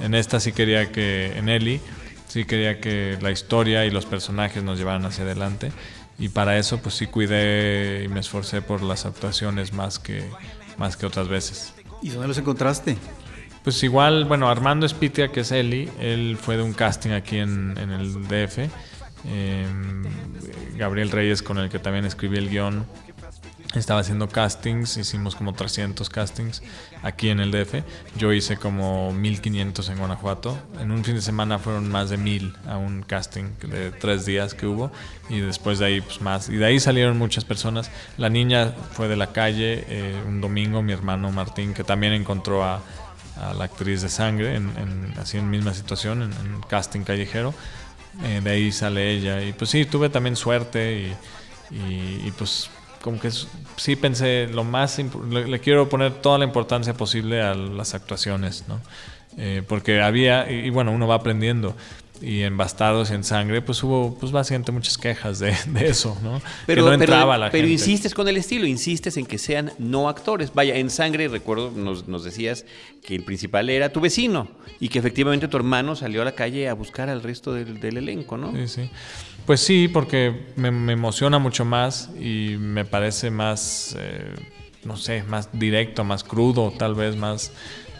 [0.00, 1.80] En esta sí quería que, en Eli,
[2.28, 5.72] sí quería que la historia y los personajes nos llevaran hacia adelante.
[6.18, 10.24] Y para eso pues sí cuidé y me esforcé por las actuaciones más que,
[10.78, 11.74] más que otras veces.
[12.02, 12.96] ¿Y dónde los encontraste?
[13.62, 17.76] Pues igual, bueno, Armando Espitia, que es Eli, él fue de un casting aquí en,
[17.78, 18.68] el DF.
[19.26, 20.04] Em,
[20.76, 22.84] Gabriel Reyes, con el que también escribí el guion,
[23.78, 26.62] estaba haciendo castings, hicimos como 300 castings
[27.02, 27.82] aquí en el DF.
[28.16, 30.58] Yo hice como 1500 en Guanajuato.
[30.80, 34.54] En un fin de semana fueron más de 1000 a un casting de tres días
[34.54, 34.90] que hubo
[35.28, 36.48] y después de ahí pues más.
[36.48, 37.90] Y de ahí salieron muchas personas.
[38.16, 42.64] La niña fue de la calle eh, un domingo, mi hermano Martín, que también encontró
[42.64, 42.80] a,
[43.58, 47.52] la actriz de sangre, en, así en misma situación, en, en casting callejero.
[48.22, 49.42] Eh, de ahí sale ella.
[49.42, 51.16] Y pues sí, tuve también suerte
[51.72, 52.70] y, y pues
[53.04, 53.30] como que
[53.76, 54.98] sí pensé lo más
[55.30, 58.80] le, quiero poner toda la importancia posible a las actuaciones, ¿no?
[59.36, 61.76] Eh, porque había, y, bueno, uno va aprendiendo.
[62.22, 66.40] Y en Bastardos y en Sangre, pues hubo, pues básicamente muchas quejas de, eso, ¿no?
[66.64, 70.54] Pero, no entraba la pero insistes con el estilo, insistes en que sean no actores.
[70.54, 72.64] Vaya, en Sangre, recuerdo, nos, nos decías
[73.04, 74.48] que el principal era tu vecino
[74.80, 77.98] y que efectivamente tu hermano salió a la calle a buscar al resto del, del
[77.98, 78.52] elenco, ¿no?
[78.52, 78.90] Sí, sí.
[79.46, 84.34] Pues sí, porque me, emociona mucho más y me parece más, eh,
[84.84, 87.52] no sé, más directo, más crudo, tal vez más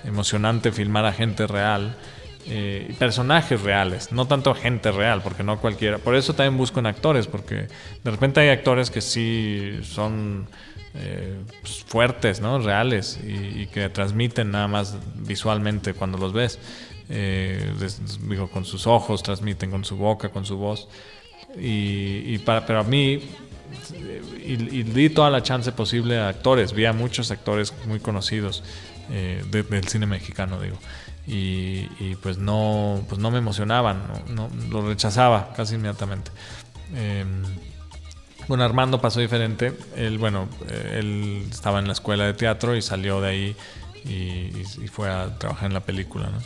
[0.05, 1.97] emocionante filmar a gente real.
[2.47, 5.99] Eh, personajes reales, no tanto gente real, porque no cualquiera.
[5.99, 7.69] Por eso también busco en actores, porque
[8.03, 10.47] de repente hay actores que sí son
[10.95, 12.59] eh, pues, fuertes, ¿no?
[12.59, 16.59] reales y, que transmiten nada más visualmente cuando los ves.
[17.09, 20.89] digo, con sus ojos, transmiten con su boca, con su voz.
[21.57, 23.21] Y, para, pero a mí,
[24.45, 28.63] y, di toda la chance posible a actores, vi a muchos actores muy conocidos
[29.11, 30.77] eh, del cine mexicano, digo.
[31.27, 36.31] Y, pues no pues no me emocionaban, no, lo rechazaba casi inmediatamente.
[36.95, 37.43] Em,
[38.47, 39.73] bueno, Armando pasó diferente.
[39.97, 43.57] Él, bueno, eh, él estaba en la escuela de teatro y salió de ahí
[44.05, 46.29] y, fue a trabajar en la película.
[46.29, 46.39] ¿no?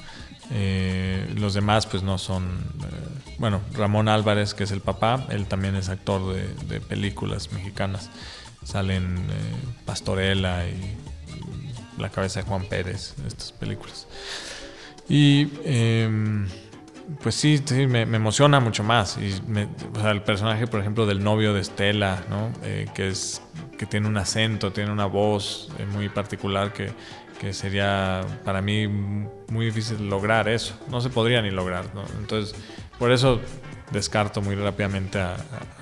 [0.50, 2.44] Eh, los demás pues no son...
[2.44, 8.10] Eh, bueno, Ramón Álvarez, que es el papá, él también es actor de, películas mexicanas.
[8.64, 9.22] Salen eh,
[9.84, 10.96] Pastorela y
[11.98, 14.06] La cabeza de Juan Pérez, estas películas.
[15.08, 16.48] Y em,
[17.22, 19.18] pues sí, sí me, emociona mucho más.
[19.18, 22.22] El personaje, por ejemplo, del novio de Estela,
[22.94, 23.40] que, es,
[23.78, 26.92] que tiene un acento, tiene una voz muy particular que
[27.38, 30.74] que sería para mí muy difícil lograr eso.
[30.90, 31.86] No se podría ni lograr.
[32.18, 32.54] Entonces,
[32.98, 33.40] por eso
[33.90, 35.36] descarto muy rápidamente a,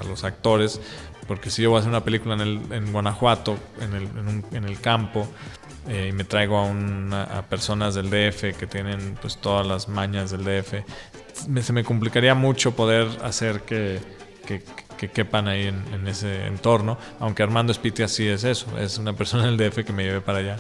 [0.07, 0.81] los actores,
[1.27, 4.65] porque si yo voy a hacer una película en, el, en Guanajuato, en el, en,
[4.65, 5.27] el campo,
[5.89, 10.31] eh, y me traigo a, a, personas del DF que tienen pues todas las mañas
[10.31, 10.85] del DF,
[11.63, 13.99] se me complicaría mucho poder hacer que,
[14.47, 14.63] que,
[14.97, 19.15] que quepan ahí en, en, ese entorno, aunque Armando Spitia sí es eso, es una
[19.15, 20.57] persona del DF que me lleve para allá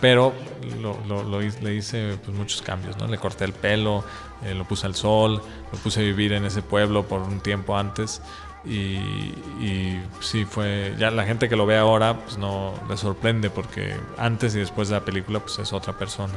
[0.00, 0.32] pero
[0.80, 3.06] lo, le hice pues, muchos cambios, ¿no?
[3.06, 4.04] Le corté el pelo,
[4.44, 7.76] eh, lo puse al sol, lo puse a vivir en ese pueblo por un tiempo
[7.76, 8.22] antes
[8.64, 8.96] y,
[9.60, 13.94] y, sí fue, ya la gente que lo ve ahora pues no le sorprende porque
[14.18, 16.34] antes y después de la película pues es otra persona.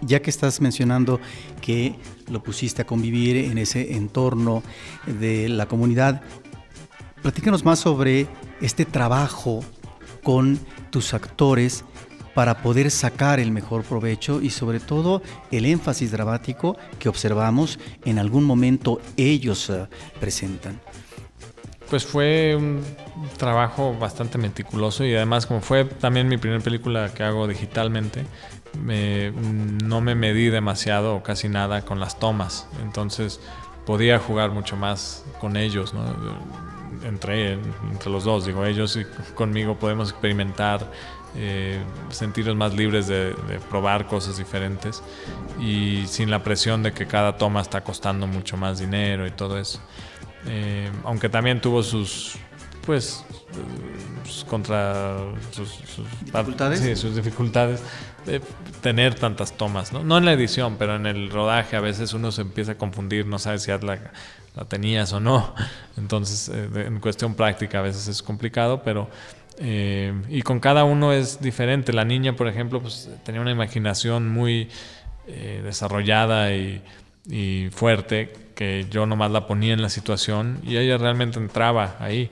[0.00, 1.20] Ya que estás mencionando
[1.60, 1.94] que
[2.28, 4.62] lo pusiste a convivir en ese entorno
[5.06, 6.22] de la comunidad,
[7.22, 8.26] platícanos más sobre
[8.60, 9.62] este trabajo
[10.22, 10.58] con
[10.90, 11.84] tus actores
[12.34, 18.18] para poder sacar el mejor provecho y sobre todo el énfasis dramático que observamos en
[18.18, 19.86] algún momento ellos eh,
[20.20, 20.80] presentan.
[21.90, 22.82] Pues fue un
[23.36, 28.24] trabajo bastante meticuloso y además como fue también mi primera película que hago digitalmente,
[29.84, 33.40] no me medí demasiado o casi nada con las tomas, entonces
[33.84, 35.92] podía jugar mucho más con ellos,
[37.04, 37.54] entre,
[37.90, 40.90] entre los dos, digo, ellos y conmigo podemos experimentar
[41.34, 43.34] eh, sentirnos más libres de,
[43.70, 45.02] probar cosas diferentes
[45.60, 49.58] y sin la presión de que cada toma está costando mucho más dinero y todo
[49.58, 49.80] eso.
[50.46, 52.34] Eh, aunque también tuvo sus,
[52.84, 53.24] pues,
[54.48, 55.16] contra
[55.52, 55.78] sus,
[56.24, 56.80] dificultades.
[56.80, 57.82] Sí, sus dificultades.
[58.82, 60.18] tener tantas tomas, ¿no?
[60.18, 63.38] en la edición, pero en el rodaje a veces uno se empieza a confundir, no
[63.38, 64.12] sabe si la,
[64.54, 65.54] la tenías o no.
[65.96, 69.08] Entonces, eh, en cuestión práctica a veces es complicado, pero
[69.58, 71.92] eh, y con cada uno es diferente.
[71.92, 74.68] La niña, por ejemplo, pues, tenía una imaginación muy
[75.26, 76.82] eh, desarrollada y,
[77.70, 82.30] fuerte que yo nomás la ponía en la situación y ella realmente entraba ahí.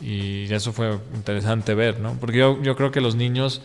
[0.00, 2.14] Y eso fue interesante ver, ¿no?
[2.18, 3.60] Porque yo, yo creo que los niños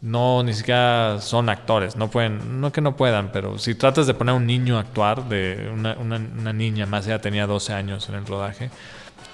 [0.00, 4.14] no ni siquiera son actores, no pueden, no que no puedan, pero si tratas de
[4.14, 8.16] poner a un niño a actuar, de una, niña, más ella tenía 12 años en
[8.16, 8.70] el rodaje,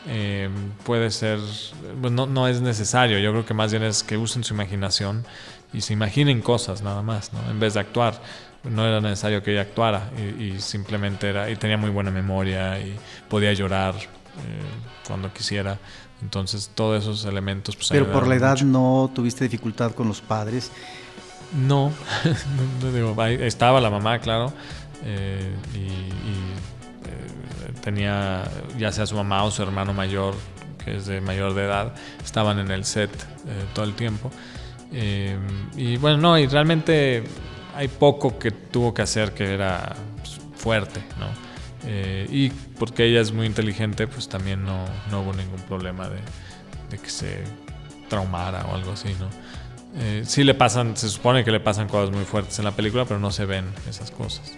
[0.07, 0.48] eh,
[0.84, 1.38] puede ser,
[2.11, 5.24] no, no, es necesario, yo creo que más bien es que usen su imaginación
[5.72, 7.38] y se imaginen cosas nada más, ¿no?
[7.50, 8.20] en vez de actuar.
[8.64, 12.96] No era necesario que ella actuara y, simplemente era, y tenía muy buena memoria y
[13.28, 13.96] podía llorar
[15.05, 15.78] cuando quisiera.
[16.22, 17.74] Entonces, todos esos elementos.
[17.76, 20.70] Pues, Pero por la edad no tuviste dificultad con los padres.
[21.53, 21.92] No,
[23.40, 24.55] estaba la mamá, claro,
[25.05, 26.59] eh, y, eh,
[27.82, 28.44] tenía
[28.78, 30.34] ya sea su mamá o su hermano mayor,
[30.84, 31.94] que es de mayor de edad,
[32.24, 34.30] estaban en el set eh, todo el tiempo.
[35.76, 37.24] y bueno, no, y realmente
[37.74, 41.53] hay poco que tuvo que hacer que era pues, fuerte, ¿no?
[41.84, 46.20] y porque ella es muy inteligente, pues también no, no hubo ningún problema de,
[46.90, 47.42] de que se
[48.09, 49.28] traumara o algo así, ¿no?
[49.94, 53.05] Eh, sí le pasan, se supone que le pasan cosas muy fuertes en la película,
[53.05, 54.55] pero no se ven esas cosas.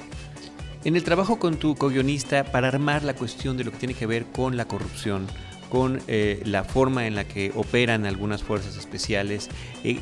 [0.85, 4.07] En el trabajo con tu co-guionista para armar la cuestión de lo que tiene que
[4.07, 5.26] ver con la corrupción,
[5.70, 9.49] con eh, la forma en la que operan algunas fuerzas especiales,
[9.82, 10.01] eh,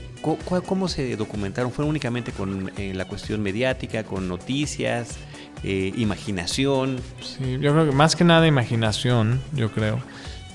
[0.67, 1.73] ¿cómo, se documentaron?
[1.73, 5.17] ¿Fue únicamente con la cuestión mediática, con noticias,
[5.63, 6.99] imaginación?
[7.21, 10.01] Sí, yo creo que más que nada imaginación, yo creo.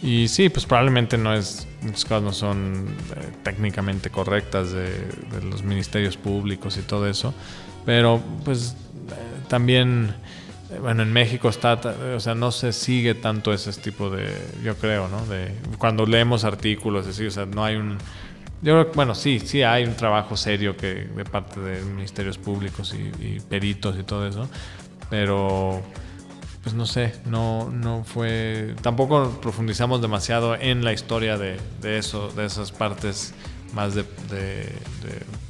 [0.02, 4.90] Y sí, pues probablemente no es, muchas cosas no son eh, técnicamente correctas de,
[5.44, 7.34] los ministerios públicos y todo eso,
[7.86, 8.87] pero pues eh,
[9.48, 10.16] también,
[10.72, 11.80] eh, bueno, en México está,
[12.16, 14.28] o sea, no se sigue tanto ese tipo de,
[14.64, 15.26] yo creo, ¿no?
[15.26, 17.98] De cuando leemos artículos, así, o sea, no hay un,
[18.62, 22.94] yo creo, bueno, sí, sí hay un trabajo serio que de parte de ministerios públicos
[22.94, 24.50] y, y peritos y todo eso,
[25.10, 25.84] pero
[26.68, 28.76] pues no sé, no, no fue.
[28.82, 33.34] Tampoco profundizamos demasiado en la historia de, eso, de esas partes
[33.74, 34.04] más de,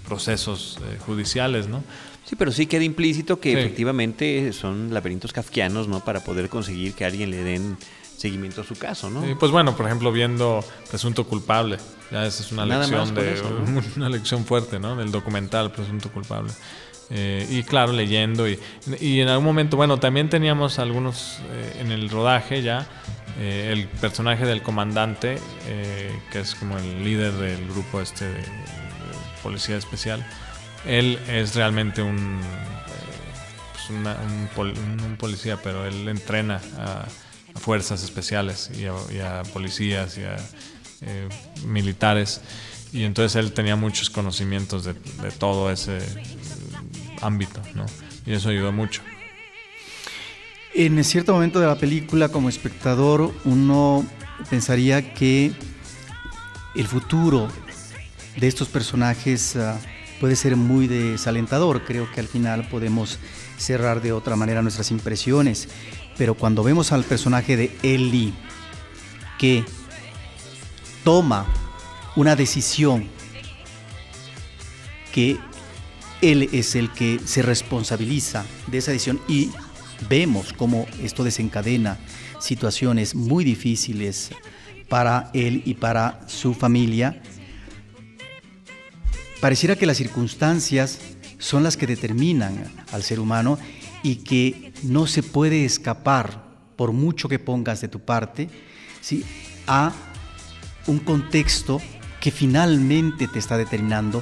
[0.07, 1.81] procesos eh, judiciales, ¿no?
[2.27, 6.03] Sí, pero sí queda implícito que efectivamente son laberintos kafkianos, ¿no?
[6.03, 7.77] Para poder conseguir que alguien le den
[8.17, 9.21] seguimiento a su caso, ¿no?
[9.37, 11.77] pues bueno, por ejemplo, viendo Presunto Culpable,
[12.11, 13.41] ya esa es una lección de
[13.95, 14.95] una lección fuerte, ¿no?
[14.95, 16.51] Del documental Presunto Culpable.
[17.09, 18.49] Eh, y claro, leyendo.
[18.49, 18.59] Y,
[18.99, 22.87] y, en algún momento, bueno, también teníamos algunos eh, en el rodaje ya.
[23.39, 25.37] Eh, el personaje del comandante,
[26.31, 28.43] que es como el líder del grupo este de,
[29.43, 30.25] policía especial,
[30.87, 32.39] él es realmente un,
[34.55, 37.05] pues un, policía, pero él entrena a,
[37.59, 38.85] fuerzas especiales y
[39.19, 40.37] a, policías y a
[41.65, 42.41] militares.
[42.93, 45.99] Y entonces él tenía muchos conocimientos de, de todo ese
[47.21, 47.85] ámbito, ¿no?
[48.25, 49.01] Y eso ayudó mucho.
[50.73, 54.05] En cierto momento de la película, como espectador, uno
[54.49, 55.51] pensaría que
[56.75, 57.47] el futuro
[58.37, 59.79] de estos personajes ah,
[60.19, 61.83] puede ser muy desalentador.
[61.83, 63.19] Creo que al final podemos
[63.57, 65.69] cerrar de otra manera nuestras impresiones.
[66.17, 68.33] Pero cuando vemos al personaje de Ellie
[69.37, 69.63] que
[71.03, 71.45] toma
[72.15, 73.07] una decisión
[75.13, 75.37] que
[76.21, 79.51] él es el que se responsabiliza de esa decisión y
[80.09, 81.97] vemos cómo esto desencadena
[82.39, 84.31] situaciones muy difíciles
[84.89, 87.21] para él y para su familia.
[89.47, 90.99] Pareciera que las circunstancias
[91.37, 93.57] son las que determinan al ser humano
[94.03, 96.43] y que no se puede escapar,
[96.75, 98.49] por mucho que pongas de tu parte,
[98.99, 99.23] ¿sí?
[99.65, 99.93] a
[100.85, 101.81] un contexto
[102.19, 104.21] que finalmente te está determinando,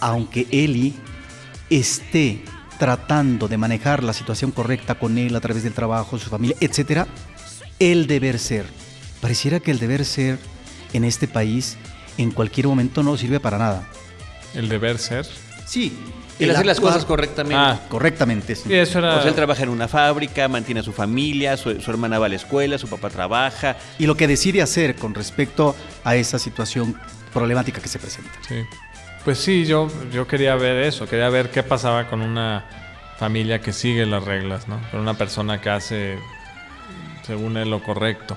[0.00, 0.94] aunque Eli
[1.70, 2.44] esté
[2.78, 7.08] tratando de manejar la situación correcta con él a través del trabajo, su familia, etcétera,
[7.78, 8.66] el deber ser.
[9.22, 10.38] Pareciera que el deber ser
[10.92, 11.78] en este país
[12.18, 13.88] en cualquier momento no sirve para nada.
[14.54, 15.26] ¿El deber ser?
[15.66, 15.98] Sí.
[16.38, 17.56] El, hacer las cosas correctamente.
[17.56, 18.54] Ah, correctamente.
[18.54, 18.74] Sí.
[18.74, 19.22] eso era...
[19.22, 22.36] él trabaja en una fábrica, mantiene a su familia, su, su, hermana va a la
[22.36, 23.76] escuela, su papá trabaja.
[23.98, 25.74] Y lo que decide hacer con respecto
[26.04, 26.94] a esa situación
[27.32, 28.30] problemática que se presenta.
[28.46, 28.62] Sí.
[29.24, 32.64] Pues sí, yo, yo quería ver eso, quería ver qué pasaba con una
[33.18, 34.80] familia que sigue las reglas, ¿no?
[34.90, 36.18] Con una persona que hace,
[37.26, 38.36] según él, lo correcto.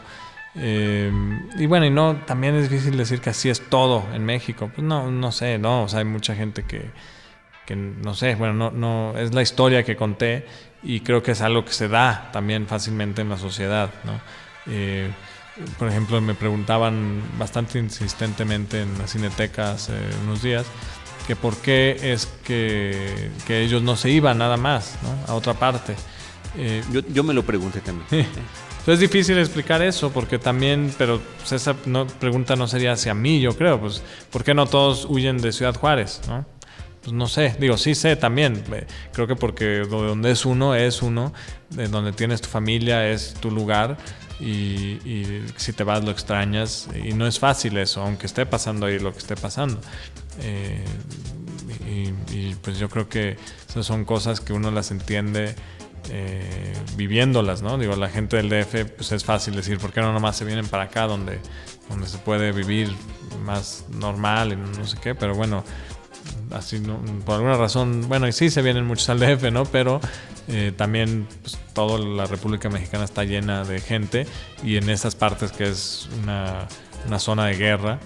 [0.62, 1.12] Eh,
[1.58, 4.70] y bueno, y no, también es difícil decir que así es todo en México.
[4.74, 6.92] Pues no, no sé, no, o sea, hay mucha gente que,
[7.66, 10.46] que no sé, bueno, no, no, es la historia que conté
[10.84, 14.20] y creo que es algo que se da también fácilmente en la sociedad, ¿no?
[14.68, 15.10] Eh,
[15.78, 19.94] por ejemplo, me preguntaban bastante insistentemente en la cineteca hace
[20.24, 20.66] unos días
[21.28, 25.32] que por qué es que, que ellos no se iban nada más ¿no?
[25.32, 25.96] a otra parte.
[26.58, 28.28] Eh, yo, yo, me lo pregunté también.
[28.80, 33.14] Entonces es difícil explicar eso porque también, pero pues, esa no, pregunta no sería hacia
[33.14, 34.02] mí, yo creo, pues
[34.32, 36.22] ¿por qué no todos huyen de Ciudad Juárez?
[36.28, 36.46] ¿no?
[37.02, 38.64] Pues no sé, digo, sí sé también,
[39.14, 41.34] creo que porque donde es uno es uno,
[41.70, 43.98] de donde tienes tu familia es tu lugar,
[44.40, 49.00] y, si te vas lo extrañas y no es fácil eso, aunque esté pasando ahí
[49.00, 49.80] lo que esté pasando.
[50.42, 50.84] Eh,
[52.32, 55.56] y, pues yo creo que esas son cosas que uno las entiende
[56.10, 57.78] eh, viviéndolas, ¿no?
[57.78, 60.68] Digo, la gente del DF, pues es fácil decir, ¿por qué no nomás se vienen
[60.68, 61.40] para acá donde,
[61.90, 62.90] donde se puede vivir
[63.44, 65.16] más normal y no sé qué?
[65.16, 65.64] Pero bueno,
[66.52, 66.82] así
[67.26, 69.66] por alguna razón, bueno, y sí se vienen muchos al DF, ¿no?
[69.66, 70.02] Pero
[70.48, 74.26] eh, también pues, toda la República Mexicana está llena de gente
[74.64, 76.68] y en esas partes que es una,
[77.20, 78.00] zona de guerra,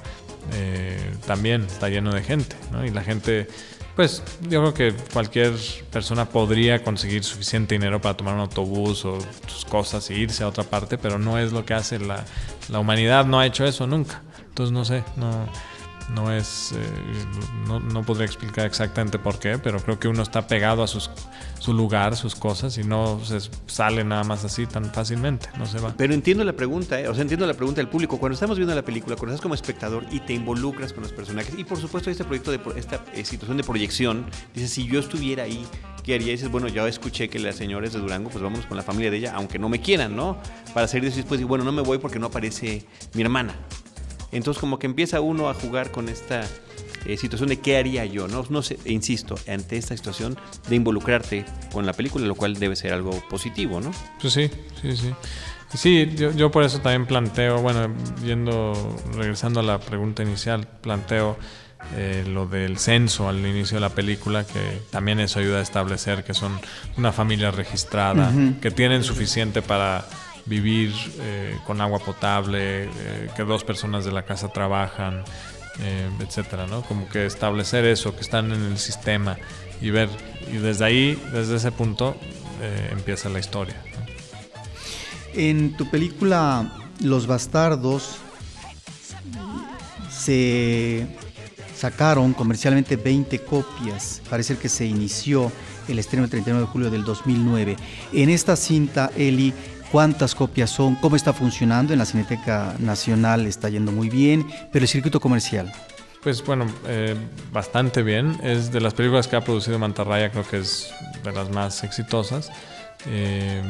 [0.53, 2.85] eh, también está lleno de gente, ¿no?
[2.85, 3.47] Y la gente
[3.95, 5.53] pues yo creo que cualquier
[5.91, 10.47] persona podría conseguir suficiente dinero para tomar un autobús o sus cosas e irse a
[10.47, 12.25] otra parte, pero no es lo que hace la,
[12.69, 14.21] la humanidad, no ha hecho eso nunca.
[14.49, 15.47] Entonces no sé, no,
[16.09, 17.25] no es, eh,
[17.67, 21.09] no, no, podría explicar exactamente por qué, pero creo que uno está pegado a sus,
[21.59, 25.79] su lugar, sus cosas, y no se sale nada más así tan fácilmente, no se
[25.79, 25.93] va.
[25.97, 27.07] Pero entiendo la pregunta, ¿eh?
[27.07, 28.17] o sea, entiendo la pregunta del público.
[28.19, 31.57] Cuando estamos viendo la película, cuando estás como espectador y te involucras con los personajes,
[31.57, 35.43] y por supuesto este proyecto, de, esta eh, situación de proyección, dices, si yo estuviera
[35.43, 35.65] ahí,
[36.03, 36.31] ¿qué haría?
[36.31, 39.17] Dices, bueno, ya escuché que las señores de Durango, pues vamos con la familia de
[39.17, 40.37] ella, aunque no me quieran, ¿no?
[40.73, 43.55] Para salir después, y bueno, no me voy porque no aparece mi hermana.
[44.33, 46.43] Entonces como que empieza uno a jugar con esta
[47.05, 48.45] eh, situación de qué haría yo, ¿no?
[48.49, 50.37] No sé, insisto, ante esta situación
[50.69, 53.91] de involucrarte con la película, lo cual debe ser algo positivo, ¿no?
[54.21, 54.49] Pues sí,
[54.81, 55.13] sí, sí.
[55.73, 58.73] Sí, yo, yo por eso también planteo, bueno, yendo,
[59.15, 61.37] regresando a la pregunta inicial, planteo
[61.95, 66.23] eh, lo del censo al inicio de la película, que también eso ayuda a establecer
[66.23, 66.59] que son
[66.97, 68.31] una familia registrada,
[68.61, 70.05] que tienen suficiente para
[70.45, 75.23] vivir eh, con agua potable, eh, que dos personas de la casa trabajan,
[75.79, 76.81] eh, etcétera, ¿no?
[76.83, 79.37] Como que establecer eso, que están en el sistema
[79.81, 80.09] y ver,
[80.51, 82.15] y desde ahí, desde ese punto,
[82.91, 83.75] empieza la historia.
[85.33, 86.71] En tu película
[87.01, 88.15] Los Bastardos
[90.09, 91.05] se
[91.75, 95.51] sacaron comercialmente 20 copias, parece que se inició
[95.87, 97.75] el estreno el 39 de julio del 2009.
[98.13, 99.53] En esta cinta, Eli,
[99.93, 101.93] cuántas copias son, cómo está funcionando.
[101.93, 105.71] En la Cineteca Nacional está yendo muy bien, pero el circuito comercial.
[106.23, 107.15] Pues bueno, eh,
[107.51, 108.39] bastante bien.
[108.41, 110.91] Es de las películas que ha producido Mantarraya, creo que es
[111.23, 112.51] de las más exitosas.
[113.05, 113.61] Eh,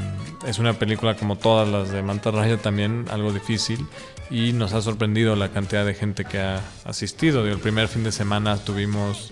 [0.48, 3.86] es una película como todas las de Mantarraya también, algo difícil
[4.30, 7.46] y nos ha sorprendido la cantidad de gente que ha asistido.
[7.46, 9.32] El primer fin de semana tuvimos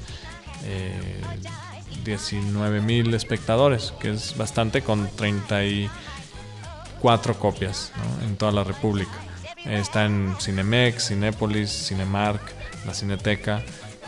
[0.66, 1.22] eh,
[2.04, 5.90] 19 mil espectadores, que es bastante con 30 y
[7.02, 7.92] cuatro copias
[8.24, 9.12] en toda la República.
[9.66, 12.42] Está en Cinemex, Cinépolis, Cinemark,
[12.86, 13.64] la Cineteca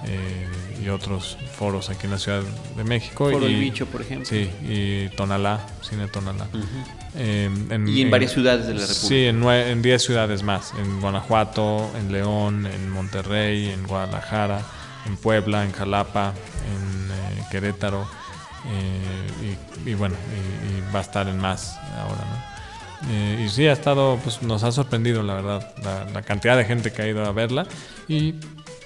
[0.05, 0.47] eh,
[0.83, 2.41] y otros foros aquí en la Ciudad
[2.75, 3.29] de México.
[3.29, 4.25] Foro y, El Bicho, por ejemplo.
[4.25, 6.47] Sí, y Tonalá, Cine Tonalá.
[7.15, 7.49] Eh,
[7.87, 9.07] y en, varias ciudades de la República.
[9.07, 10.73] Sí, en 10 ciudades más.
[10.77, 14.61] En Guanajuato, en León, en Monterrey, en Guadalajara,
[15.05, 16.33] en Puebla, en Jalapa,
[16.67, 18.07] en eh, Querétaro.
[19.85, 22.52] y, bueno, y, va a estar en más ahora, ¿no?
[23.09, 25.73] Eh, y sí, ha estado, pues nos ha sorprendido, la verdad,
[26.13, 27.67] la, cantidad de gente que ha ido a verla.
[28.07, 28.35] Y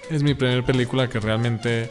[0.09, 1.89] es mi primera película que realmente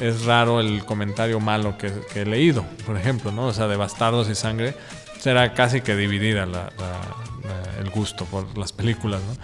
[0.00, 3.46] es raro el comentario malo que, he leído, por ejemplo, ¿no?
[3.46, 4.74] O sea, de Bastardos y Sangre,
[5.18, 6.44] será casi que dividida
[7.80, 9.36] el gusto por las películas, ¿no?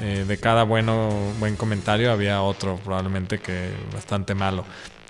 [0.00, 1.10] Eh, de cada bueno,
[1.40, 4.64] buen comentario había otro probablemente que bastante malo.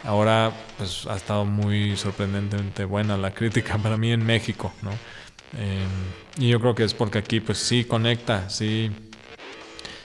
[0.04, 4.90] Ahora, pues ha estado muy sorprendentemente buena la crítica para mí en México, ¿no?
[5.56, 8.90] Em, y yo creo que es porque aquí pues sí conecta, sí,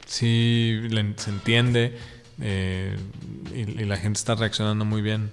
[0.05, 0.79] sí
[1.17, 1.97] se entiende
[2.41, 2.95] eh,
[3.53, 5.31] y, la gente está reaccionando muy bien.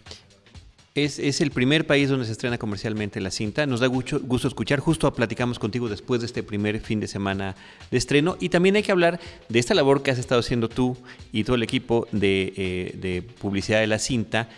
[0.96, 3.64] Es, es, el primer país donde se estrena comercialmente la cinta.
[3.64, 4.80] Nos da gusto, gusto escuchar.
[4.80, 7.54] Justo platicamos contigo después de este primer fin de semana
[7.92, 8.36] de estreno.
[8.40, 10.96] Y también hay que hablar de esta labor que has estado haciendo tú
[11.32, 14.48] y todo el equipo de, eh, de publicidad de la cinta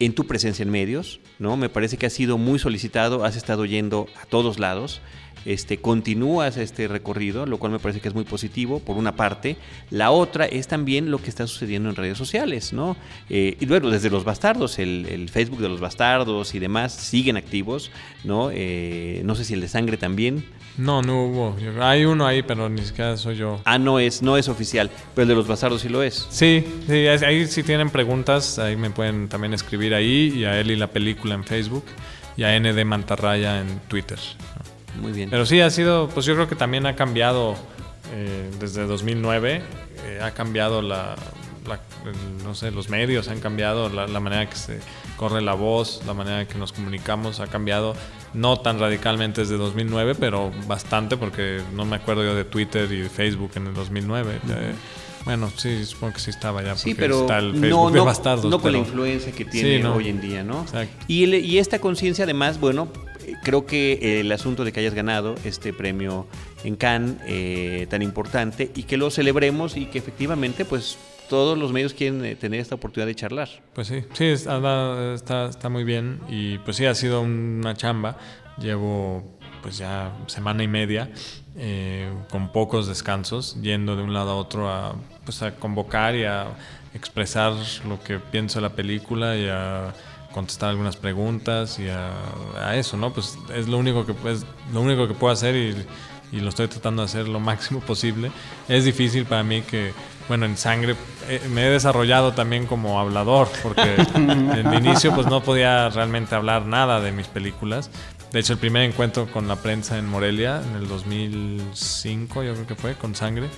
[0.00, 1.56] en tu presencia en medios, ¿no?
[1.56, 5.00] Me parece que has sido muy solicitado, has estado yendo a todos lados,
[5.44, 9.56] este, continúas este recorrido, lo cual me parece que es muy positivo, por una parte.
[9.90, 12.96] La otra es también lo que está sucediendo en redes sociales, ¿no?
[13.30, 17.90] Eh, y bueno, desde los bastardos, el, Facebook de los bastardos y demás siguen activos,
[18.24, 18.50] ¿no?
[18.52, 20.44] Eh, no sé si el de sangre también.
[20.78, 21.56] No, no hubo.
[21.82, 23.60] Hay uno ahí, pero ni siquiera soy yo.
[23.64, 26.26] Ah, no es, no es oficial, pero el de los bastardos sí lo es.
[26.30, 30.70] Sí, sí, ahí si tienen preguntas, ahí me pueden también escribir ahí, y a él
[30.70, 31.84] y la película en Facebook,
[32.36, 34.18] y a ND Mantarraya en Twitter.
[35.02, 35.30] Muy bien.
[35.30, 37.56] Pero sí ha sido, pues yo creo que también ha cambiado
[38.14, 39.62] eh, desde 2009,
[40.06, 41.16] eh, ha cambiado la,
[42.44, 44.80] no sé, los medios han cambiado, la, la, manera que se
[45.16, 47.94] corre la voz, la manera que nos comunicamos ha cambiado,
[48.34, 53.00] no tan radicalmente desde 2009, pero bastante, porque no me acuerdo yo de Twitter y
[53.00, 54.40] de Facebook en el 2009.
[55.24, 58.50] bueno, sí, supongo que sí estaba ya, porque pero está el Facebook no, Bastardos.
[58.50, 60.64] No con la influencia que tiene hoy en día, ¿no?
[61.06, 62.88] Y, y esta conciencia, además, bueno,
[63.42, 66.26] creo que el asunto de que hayas ganado este premio
[66.64, 70.98] en Cannes eh, tan importante y que lo celebremos y que efectivamente pues
[71.28, 73.48] todos los medios quieren eh, tener esta oportunidad de charlar.
[73.74, 78.16] Pues sí, sí, está, está, muy bien y pues sí, ha sido una chamba.
[78.58, 81.10] Llevo pues ya semana y media
[81.56, 86.24] eh, con pocos descansos, yendo de un lado a otro a, pues a convocar y
[86.24, 86.48] a
[86.94, 87.52] expresar
[87.86, 89.94] lo que pienso de la película y a
[90.32, 93.12] contestar algunas preguntas y a, eso, ¿no?
[93.12, 95.74] Pues es lo único que, es lo único que puedo hacer y
[96.32, 98.30] y lo estoy tratando de hacer lo máximo posible.
[98.68, 99.92] Es difícil para mí que,
[100.28, 100.96] bueno, en sangre
[101.28, 106.34] eh, me he desarrollado también como hablador, porque en el inicio pues no podía realmente
[106.34, 107.90] hablar nada de mis películas.
[108.32, 112.66] De hecho, el primer encuentro con la prensa en Morelia, en el 2005 yo creo
[112.66, 113.48] que fue, con sangre,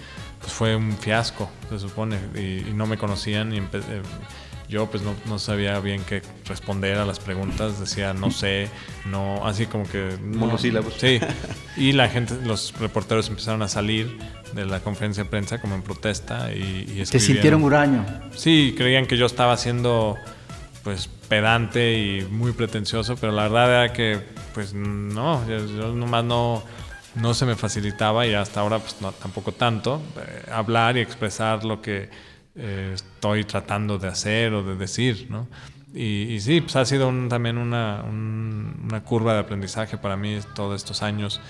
[0.40, 4.02] pues fue un fiasco, se supone, y, no me conocían y eh,
[4.70, 8.68] yo pues no, no, sabía bien qué responder a las preguntas, decía no sé,
[9.04, 10.16] no, así como que...
[10.22, 10.94] Monosílabos.
[10.96, 11.20] Sí,
[11.76, 14.16] y la gente, los reporteros empezaron a salir
[14.54, 18.06] de la conferencia de prensa como en protesta y, y ¿Te sintieron huraño?
[18.34, 20.16] Sí, creían que yo estaba siendo
[20.84, 24.20] pues pedante y muy pretencioso, pero la verdad era que
[24.54, 26.62] pues no, yo, nomás no
[27.16, 31.64] no se me facilitaba y hasta ahora pues no, tampoco tanto eh, hablar y expresar
[31.64, 32.08] lo que
[32.56, 35.46] eh, estoy tratando de hacer o de decir, ¿no?
[35.92, 41.02] Y, sí, pues ha sido también una, una, curva de aprendizaje para mí todos estos
[41.02, 41.40] años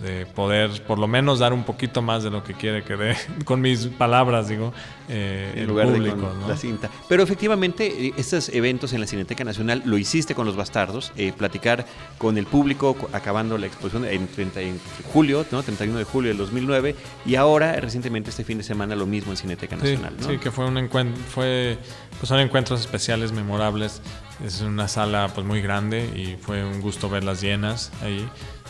[0.00, 3.16] de poder por lo menos dar un poquito más de lo que quiere que dé
[3.44, 4.72] con mis palabras, digo,
[5.08, 6.90] eh, en lugar público, de con la cinta.
[7.08, 11.32] Pero efectivamente, eh, estos eventos en la Cineteca Nacional lo hiciste con los bastardos, eh,
[11.36, 11.86] platicar
[12.16, 14.80] con el público acabando la exposición en, 30, en
[15.12, 15.62] julio, ¿no?
[15.62, 16.94] 31 de julio del 2009,
[17.26, 20.14] y ahora recientemente este fin de semana lo mismo en Cineteca Nacional.
[20.20, 21.78] Sí, sí que fue un encuentro, fue,
[22.18, 24.00] pues son encuentros especiales, memorables.
[24.44, 28.28] Es una sala pues muy grande y fue un gusto verlas llenas ahí.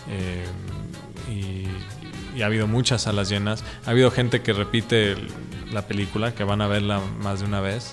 [0.09, 0.45] Eh,
[1.29, 1.67] y,
[2.43, 3.65] ha habido muchas salas llenas.
[3.85, 5.17] Ha habido gente que repite
[5.73, 7.93] la película, que van a verla más de una vez.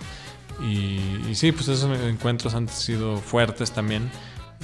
[0.61, 0.99] Y,
[1.33, 4.09] sí, pues esos encuentros han sido fuertes también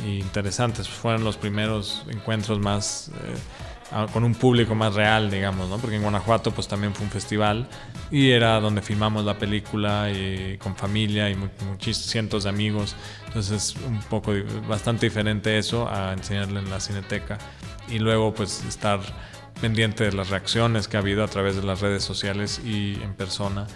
[0.05, 0.87] interesantes.
[0.89, 5.77] Fueron los primeros encuentros más eh, con un público más real, digamos, ¿no?
[5.77, 7.67] Porque en Guanajuato pues también fue un festival
[8.09, 12.95] y era donde filmamos la película y con familia y muchos cientos de amigos.
[13.27, 14.33] Entonces es un poco
[14.67, 17.37] bastante diferente eso a enseñarle en la cineteca
[17.89, 19.01] y luego pues estar
[19.59, 23.13] pendiente de las reacciones que ha habido a través de las redes sociales y en
[23.13, 23.67] persona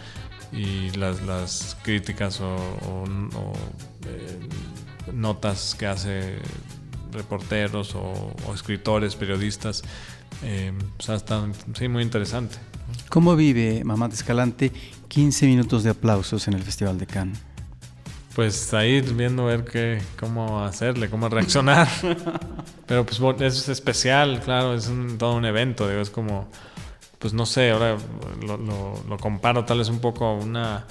[0.52, 2.56] y las, críticas o,
[4.08, 4.40] eh,
[5.14, 6.38] notas que hace
[7.12, 9.84] reporteros o, escritores, periodistas.
[10.44, 11.24] Eh, pues
[11.78, 12.58] sí, muy interesante.
[13.10, 14.72] ¿Cómo vive Mamá de Escalante
[15.08, 17.42] 15 minutos de aplausos en el Festival de Cannes?
[18.36, 21.88] Pues ahí viendo ver qué, cómo hacerle, cómo reaccionar.
[22.86, 26.50] Pero pues es especial, claro, es todo un evento, digo, es como,
[27.18, 27.98] pues no sé, ahora
[28.46, 30.86] lo, comparo tal vez un poco a una,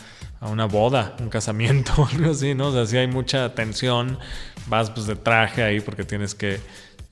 [0.44, 2.68] a una boda, un casamiento, algo así, ¿no?
[2.68, 4.18] O sea, si hay mucha tensión,
[4.66, 6.60] vas pues de traje ahí porque tienes que,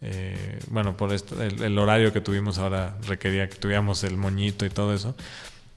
[0.02, 4.70] eh, bueno, por esto, el, horario que tuvimos ahora requería que tuviéramos el moñito y
[4.70, 5.14] todo eso.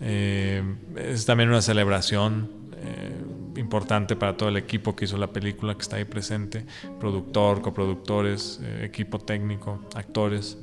[0.02, 0.62] Eh,
[0.98, 2.66] es también una celebración.
[2.78, 3.22] Eh,
[3.56, 6.66] importante para todo el equipo que hizo la película, que está ahí presente,
[7.00, 10.58] productor, coproductores, equipo técnico, actores,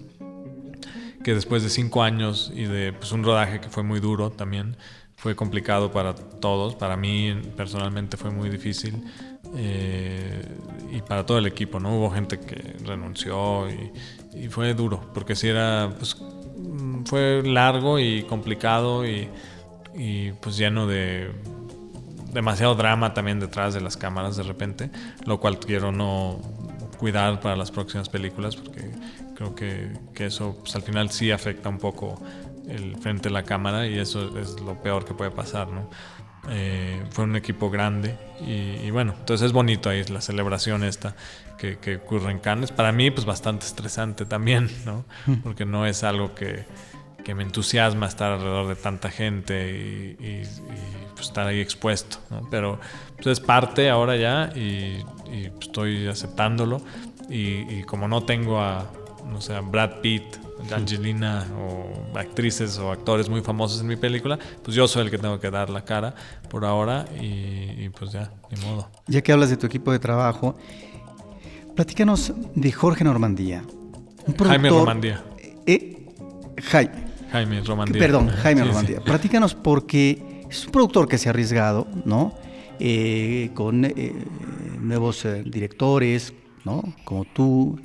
[1.25, 4.77] que después de cinco años y de pues, un rodaje que fue muy duro también,
[5.23, 9.05] fue complicado para todos, para mí personalmente fue muy difícil
[9.57, 10.45] eh,
[10.91, 11.97] y para todo el equipo, ¿no?
[11.97, 16.17] Hubo gente que renunció y, fue duro, porque si era, pues,
[17.05, 19.29] fue largo y complicado y,
[19.95, 21.31] y pues lleno de
[22.33, 24.91] demasiado drama también detrás de las cámaras de repente,
[25.25, 26.41] lo cual quiero no
[26.99, 28.91] cuidar para las próximas películas porque
[29.37, 32.21] creo que, que eso pues, al final sí afecta un poco
[32.69, 35.89] el frente de la cámara y eso es lo peor que puede pasar, ¿no?
[36.49, 41.15] Eh, fue un equipo grande y, bueno, entonces es bonito ahí la celebración esta
[41.57, 42.73] que, que ocurre en Cannes.
[42.73, 45.05] Para mí pues bastante estresante también, ¿no?
[45.45, 46.65] Porque no es algo que,
[47.23, 50.43] que me entusiasma estar alrededor de tanta gente y,
[51.15, 52.19] pues, estar ahí expuesto,
[52.51, 52.81] pero
[53.17, 55.03] pues, es parte ahora ya y,
[55.51, 56.83] pues, estoy aceptándolo
[57.29, 58.91] y, como no tengo a,
[59.31, 60.23] no sé, Brad Pitt,
[60.75, 65.19] Angelina o actrices o actores muy famosos en mi película, pues yo soy el que
[65.19, 66.15] tengo que dar la cara
[66.49, 68.89] por ahora y, pues ya, ni modo.
[69.07, 70.57] Ya que hablas de tu equipo de trabajo,
[71.75, 73.65] platícanos de Jorge Normandía.
[74.39, 75.25] Jaime Normandía.
[75.67, 76.07] Eh,
[76.63, 77.13] Jaime.
[77.33, 77.99] Jaime Romandía.
[77.99, 79.01] Perdón, Jaime Romandía.
[79.01, 82.35] Platícanos porque es un productor que se ha arriesgado, ¿no?
[82.79, 84.13] Eh, con eh,
[84.81, 86.83] nuevos eh, directores, ¿no?
[87.05, 87.81] Como tú,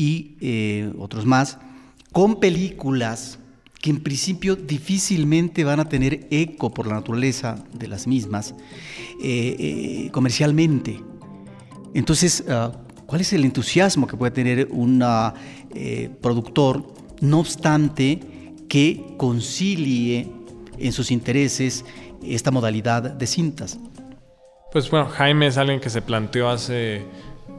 [0.00, 1.58] y otros más,
[2.12, 3.38] con películas
[3.80, 8.54] que en principio difícilmente van a tener eco por la naturaleza de las mismas
[10.10, 11.00] comercialmente.
[11.92, 12.72] Entonces, ah,
[13.06, 15.04] ¿cuál es el entusiasmo que puede tener un
[16.20, 18.20] productor, no obstante
[18.68, 20.30] que concilie
[20.78, 21.84] en sus intereses
[22.22, 23.78] esta modalidad de cintas?
[24.72, 27.02] Pues bueno, Jaime es alguien que se planteó hace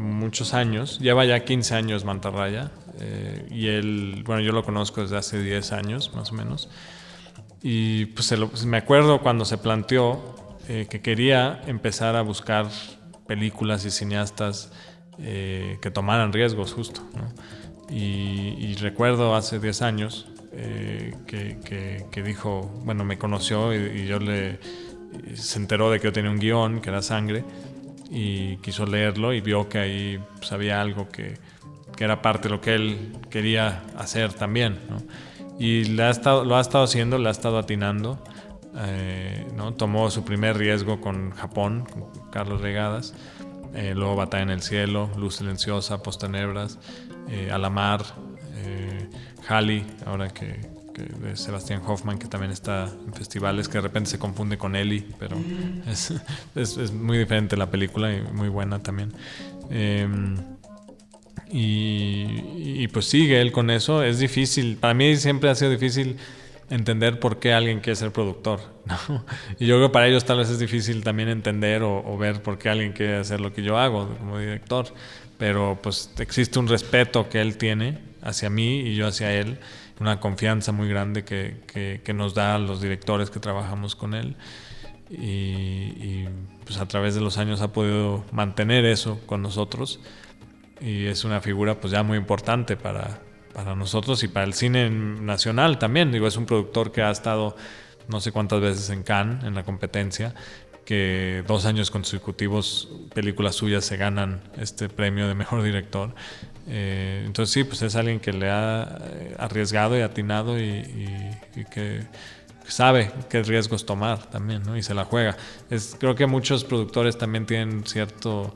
[0.02, 5.18] muchos años, lleva ya 15 años Mantarraya, eh, y él, bueno, yo lo conozco desde
[5.18, 6.70] hace 10 años más o menos,
[7.62, 12.68] y pues, pues me acuerdo cuando se planteó eh, que quería empezar a buscar
[13.28, 14.72] películas y cineastas
[15.20, 17.02] eh, que tomaran riesgos justo,
[17.90, 20.28] y, recuerdo hace 10 años
[21.28, 24.60] que, dijo, bueno, me conoció y yo le
[25.36, 27.44] se enteró de que yo tenía un guion que era sangre
[28.12, 31.38] y quiso leerlo y vio que ahí pues, había algo que,
[31.96, 34.78] que, era parte de lo que él quería hacer también.
[35.58, 38.22] Y le ha estado, lo ha estado haciendo, le ha estado atinando.
[38.78, 39.74] Eh, ¿no?
[39.74, 43.14] Tomó su primer riesgo con Japón, con Carlos Regadas.
[43.74, 46.78] Eh, luego Batalla en el Cielo, Luz Silenciosa, Postenebras,
[47.30, 48.02] eh, Alamar,
[48.56, 49.10] eh,
[49.48, 50.60] Halley, ahora que,
[50.94, 55.06] de Sebastián Hoffman, que también está en festivales, que de repente se confunde con Eli,
[55.20, 55.38] pero
[55.88, 56.14] es,
[56.56, 59.14] es, muy diferente la película y muy buena también.
[59.70, 60.36] Em,
[61.50, 64.04] y, pues sigue él con eso.
[64.04, 66.18] Es difícil, para mí siempre ha sido difícil
[66.70, 68.62] entender por qué alguien quiere ser productor.
[69.60, 72.42] Y yo creo que para ellos tal vez es difícil también entender o, o ver
[72.42, 74.88] por qué alguien quiere hacer lo que yo hago como director.
[75.38, 79.58] Pero pues existe un respeto que él tiene hacia mí y yo hacia él
[80.02, 84.36] una confianza muy grande que, que, nos da a los directores que trabajamos con él.
[85.10, 86.26] Y,
[86.66, 90.00] pues a través de los años ha podido mantener eso con nosotros
[90.80, 93.20] y es una figura pues ya muy importante para,
[93.54, 96.12] para nosotros y para el cine nacional también.
[96.12, 97.56] Digo, es un productor que ha estado
[98.08, 100.34] no sé cuántas veces en Cannes, en la competencia,
[100.86, 106.16] que dos años consecutivos películas suyas se ganan este premio de mejor director.
[106.74, 110.86] Eh, entonces sí, pues es alguien que le ha eh, arriesgado y atinado y,
[111.70, 112.08] que
[112.66, 114.78] sabe qué riesgos tomar también, ¿no?
[114.78, 115.36] Y se la juega.
[115.70, 118.56] Es, creo que muchos productores también tienen cierto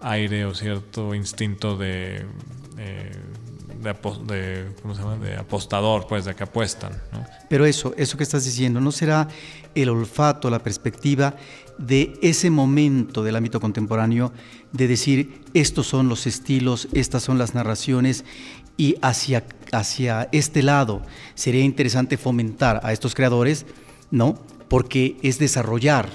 [0.00, 2.24] aire o cierto instinto de,
[2.78, 3.12] eh,
[3.82, 6.92] de, apostador, pues, de que apuestan.
[7.50, 9.28] Pero eso, eso que estás diciendo, ¿no será
[9.74, 11.36] el olfato, la perspectiva
[11.76, 14.32] de ese momento del ámbito contemporáneo
[14.72, 18.24] de decir, estos son los estilos, estas son las narraciones
[18.76, 21.02] y hacia, hacia este lado
[21.34, 23.66] sería interesante fomentar a estos creadores,
[24.10, 24.38] ¿no?
[24.68, 26.08] Porque es desarrollar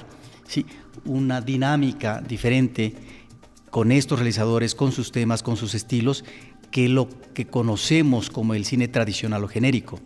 [0.47, 0.65] ¿sí?
[1.03, 2.93] una dinámica diferente
[3.69, 6.23] con estos realizadores, con sus temas, con sus estilos,
[6.71, 9.99] que lo que conocemos como el cine tradicional o genérico.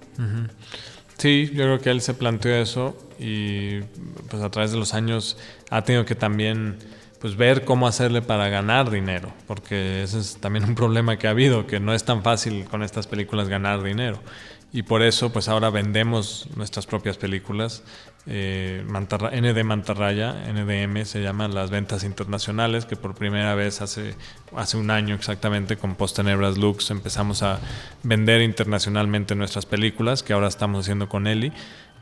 [1.17, 3.81] Sí, yo creo que él se planteó eso y
[4.29, 5.37] pues a través de los años
[5.69, 6.77] ha tenido que también
[7.19, 11.31] pues ver cómo hacerle para ganar dinero, porque ese es también un problema que ha
[11.31, 14.19] habido, que no es tan fácil con estas películas ganar dinero.
[14.71, 17.83] Y por eso pues ahora vendemos nuestras propias películas
[18.31, 24.13] eh, ND Mantarraya, NDM se llaman las ventas internacionales, que por primera vez hace,
[24.55, 27.59] hace un año exactamente con Postenebras Lux empezamos a
[28.03, 31.51] vender internacionalmente nuestras películas, que ahora estamos haciendo con Eli.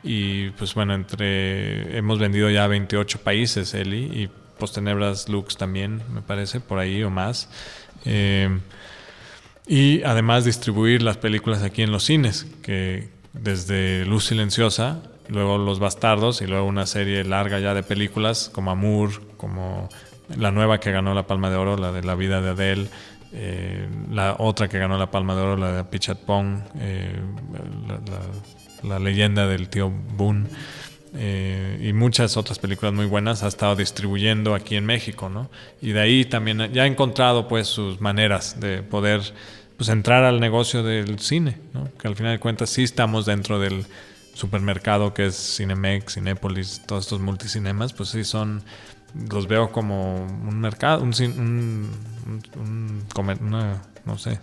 [0.02, 6.02] Y pues bueno, entre hemos vendido ya a 28 países Eli y Postenebras Lux también,
[6.12, 7.48] me parece, por ahí o más.
[8.04, 8.58] Eh,
[9.66, 15.78] y además distribuir las películas aquí en los cines, que desde Luz Silenciosa luego Los
[15.78, 19.88] Bastardos y luego una serie larga ya de películas como Amour, como
[20.36, 22.88] la nueva que ganó la Palma de Oro, la de la vida de Adele,
[23.32, 27.20] eh, la otra que ganó la Palma de Oro, la de Pichat Pong, eh,
[28.82, 30.48] la, leyenda del tío Boone.
[31.20, 35.50] Eh, y muchas otras películas muy buenas ha estado distribuyendo aquí en México, ¿no?
[35.82, 39.22] Y de ahí también ya ha encontrado pues sus maneras de poder
[39.76, 41.88] pues entrar al negocio del cine, ¿no?
[42.00, 43.84] Que al final de cuentas sí estamos dentro del
[44.32, 48.62] supermercado que es Cinemex, Cinépolis, todos estos multicinemas, pues sí son,
[49.28, 51.12] los veo como un mercado, un,
[52.56, 53.04] un,
[53.40, 54.40] una, no sé,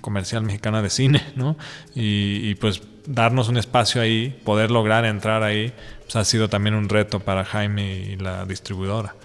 [0.00, 1.56] comercial mexicana de cine, ¿no?
[1.94, 5.72] Y, pues darnos un espacio ahí, poder lograr entrar ahí,
[6.04, 9.16] pues ha sido también un reto para Jaime y la distribuidora.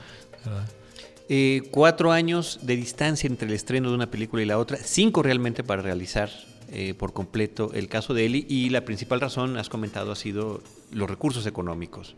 [1.30, 5.22] Eh, cuatro años de distancia entre el estreno de una película y la otra, cinco
[5.22, 6.30] realmente para realizar
[6.70, 10.62] eh, por completo el caso de Eli y la principal razón, has comentado, ha sido
[10.92, 12.16] los recursos económicos.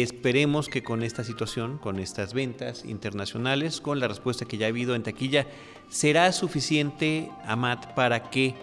[0.00, 4.68] Esperemos que con esta situación, con estas ventas internacionales, con la respuesta que ya ha
[4.70, 5.46] habido en taquilla,
[5.90, 8.54] será suficiente, Amat, para que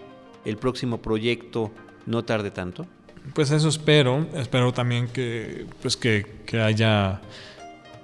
[0.44, 1.70] el próximo proyecto
[2.06, 2.86] no tarde tanto.
[3.34, 4.26] Pues eso espero.
[4.34, 7.20] Espero también que, pues que, que haya,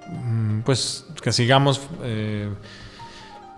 [0.07, 2.49] mm, pues que sigamos eh,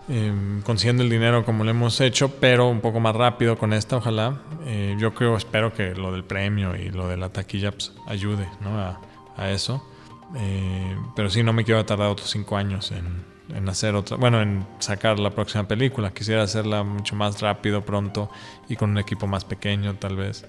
[0.08, 3.98] eh, consiguiendo el dinero como lo hemos hecho, pero un poco más rápido con esta,
[3.98, 4.42] ojalá.
[4.66, 8.48] Eh, yo creo, espero que lo del premio y lo de la taquilla pues, ayude
[8.62, 8.80] ¿no?
[8.80, 9.00] a,
[9.40, 9.86] a, eso.
[10.36, 13.26] Eh, pero sí, no me quiero tardar otros cinco años en,
[13.56, 16.12] en hacer otra, bueno, en sacar la próxima película.
[16.12, 18.30] Quisiera hacerla mucho más rápido, pronto
[18.68, 20.46] y con un equipo más pequeño, tal vez.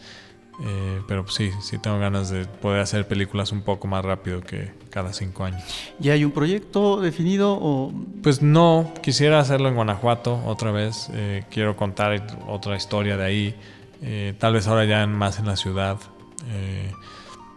[0.62, 4.72] Eh, pero sí, sí tengo ganas de poder hacer películas un poco más rápido que
[4.90, 5.62] cada cinco años.
[5.98, 7.92] ¿Ya hay un proyecto definido o...?
[8.22, 11.08] Pues no, quisiera hacerlo en Guanajuato otra vez.
[11.14, 13.54] Eh, quiero contar otra historia de ahí.
[14.02, 15.96] Eh, tal vez ahora ya más en la ciudad.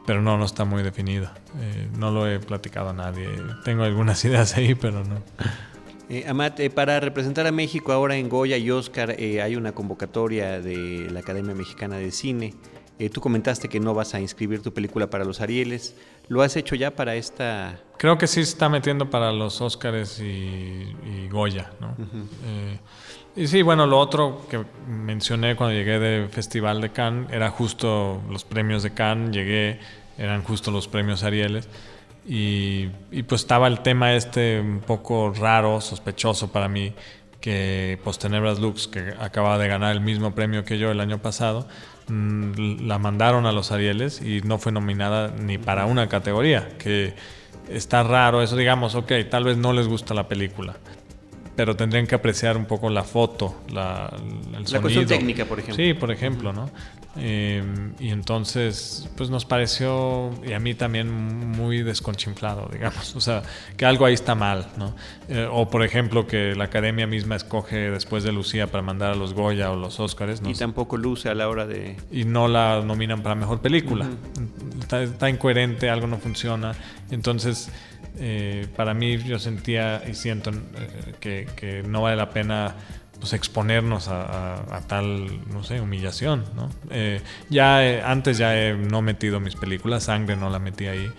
[0.05, 1.33] Pero no, no está muy definida.
[1.59, 3.29] Eh, no lo he platicado a nadie.
[3.63, 5.21] Tengo algunas ideas ahí, pero no.
[6.09, 9.71] Eh, Amat, eh, para representar a México ahora en Goya y Oscar eh, hay una
[9.71, 12.53] convocatoria de la Academia Mexicana de Cine.
[13.11, 15.95] Tú comentaste que no vas a inscribir tu película para los Arieles.
[16.29, 17.81] ¿Lo has hecho ya para esta...?
[17.97, 21.95] Creo que sí se está metiendo para los Oscars y, y Goya, ¿no?
[21.97, 22.79] Uh -huh.
[23.35, 28.21] Y sí, bueno, lo otro que mencioné cuando llegué del Festival de Cannes era justo
[28.29, 29.31] los premios de Cannes.
[29.31, 29.79] Llegué,
[30.17, 31.67] eran justo los premios Arieles.
[32.25, 32.87] Y,
[33.27, 36.93] pues estaba el tema este un poco raro, sospechoso para mí,
[37.41, 41.67] que Postenebras Lux, que acaba de ganar el mismo premio que yo el año pasado,
[42.07, 47.13] mmm, la mandaron a los Arieles y no fue nominada ni para una categoría, que
[47.67, 50.77] está raro eso, digamos, ok, tal vez no les gusta la película,
[51.55, 54.11] pero tendrían que apreciar un poco la foto, la,
[54.57, 55.83] el la cuestión técnica, por ejemplo.
[55.83, 56.69] Sí, por ejemplo, ¿no?
[57.15, 57.63] Eh,
[57.99, 63.15] y entonces, pues nos pareció, y a mí también, muy desconchinflado, digamos.
[63.15, 63.43] O sea,
[63.77, 64.95] que algo ahí está mal, ¿no?
[65.29, 69.15] Eh, o, por ejemplo, que la academia misma escoge después de Lucía para mandar a
[69.15, 70.41] los Goya o los Oscars.
[70.41, 70.49] ¿no?
[70.49, 71.97] Y tampoco luce a la hora de.
[72.11, 74.05] Y no la nominan para mejor película.
[74.05, 74.81] Uh -huh.
[74.81, 76.73] está, está, incoherente, algo no funciona.
[77.11, 77.69] Entonces.
[78.19, 80.51] Eh, para mí yo sentía y siento
[81.21, 82.75] eh, que, no vale la pena
[83.19, 86.43] pues, exponernos a, tal, no sé, humillación.
[86.55, 86.69] ¿no?
[86.89, 91.11] Eh, ya eh, antes ya he no metido mis películas, Sangre no la metí ahí.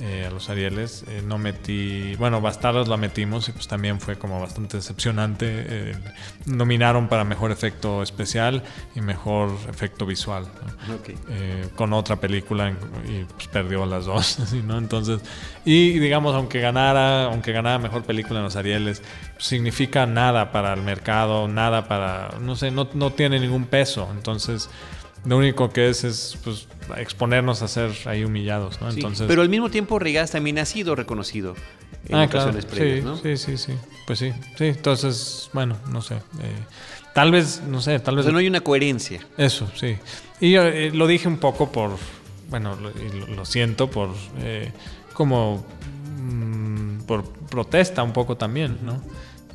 [0.00, 1.04] Eh, a los Arieles.
[1.06, 5.46] Eh, no metí, bueno, Bastardos la metimos y pues también fue como bastante decepcionante.
[5.48, 5.94] Eh,
[6.46, 8.64] nominaron para mejor efecto especial
[8.96, 10.48] y mejor efecto visual.
[10.88, 10.94] ¿no?
[10.96, 11.16] Okay.
[11.76, 12.74] con otra película
[13.06, 14.52] y pues perdió las dos.
[14.64, 14.78] ¿no?
[14.78, 15.20] Entonces,
[15.64, 19.00] y digamos, aunque ganara, aunque ganara mejor película en los Arieles,
[19.34, 24.08] pues, significa nada para el mercado, nada para, no sé, no, no tiene ningún peso.
[24.12, 24.70] Entonces,
[25.24, 28.90] lo único que es es pues, exponernos a ser ahí humillados, ¿no?
[28.90, 31.54] Sí, Entonces, pero al mismo tiempo Regas también ha sido reconocido
[32.08, 32.76] en ah, ocasiones claro.
[32.76, 33.16] previas, sí, ¿no?
[33.16, 33.72] Sí, sí, sí.
[34.06, 34.64] Pues sí, sí.
[34.66, 36.16] Entonces, bueno, no sé.
[36.16, 36.20] Eh,
[37.14, 38.24] tal vez, no sé, tal vez.
[38.24, 39.20] O sea, no hay una coherencia.
[39.38, 39.96] Eso, sí.
[40.40, 41.92] Y yo eh, lo dije un poco por,
[42.50, 42.90] bueno, lo,
[43.28, 44.10] lo siento, por
[44.40, 44.72] eh,
[45.14, 45.64] como
[46.18, 49.02] mmm, por protesta un poco también, ¿no?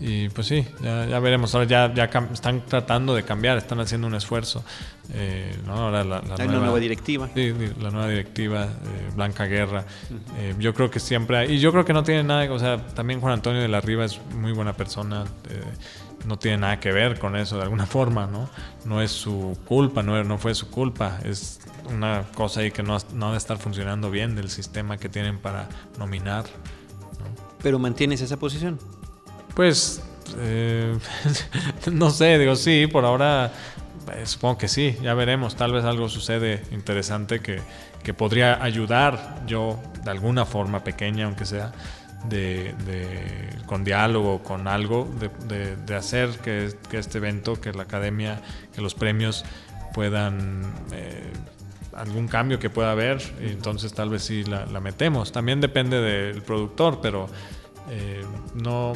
[0.01, 1.53] Y pues sí, ya, ya veremos.
[1.53, 4.63] Ahora ya, ya están tratando de cambiar, están haciendo un esfuerzo.
[5.13, 5.73] Eh, ¿no?
[5.73, 7.29] Ahora la, la Hay nueva, una nueva directiva.
[7.33, 9.85] Sí, la nueva directiva, eh, Blanca Guerra.
[10.37, 12.49] Eh, yo creo que siempre hay, Y yo creo que no tiene nada.
[12.51, 15.25] O sea, también Juan Antonio de la Riva es muy buena persona.
[15.49, 15.63] Eh,
[16.25, 18.49] no tiene nada que ver con eso de alguna forma, ¿no?
[18.85, 21.19] No es su culpa, no, no fue su culpa.
[21.25, 25.39] Es una cosa ahí que no, no debe estar funcionando bien del sistema que tienen
[25.39, 26.45] para nominar.
[27.19, 27.25] ¿no?
[27.61, 28.79] Pero mantienes esa posición.
[29.55, 30.01] Pues
[30.37, 30.97] eh,
[31.91, 33.51] no sé, digo sí, por ahora
[34.15, 37.59] eh, supongo que sí, ya veremos, tal vez algo sucede interesante que,
[38.03, 41.71] que podría ayudar yo de alguna forma pequeña, aunque sea,
[42.27, 42.73] de,
[43.65, 45.09] con diálogo, con algo,
[45.47, 48.41] de, hacer que, que, este evento, que la academia,
[48.73, 49.45] que los premios
[49.93, 50.73] puedan...
[50.91, 51.31] Eh,
[51.95, 55.33] algún cambio que pueda haber, y entonces tal vez sí la, la metemos.
[55.33, 57.27] También depende del productor, pero
[57.89, 58.23] eh,
[58.53, 58.93] no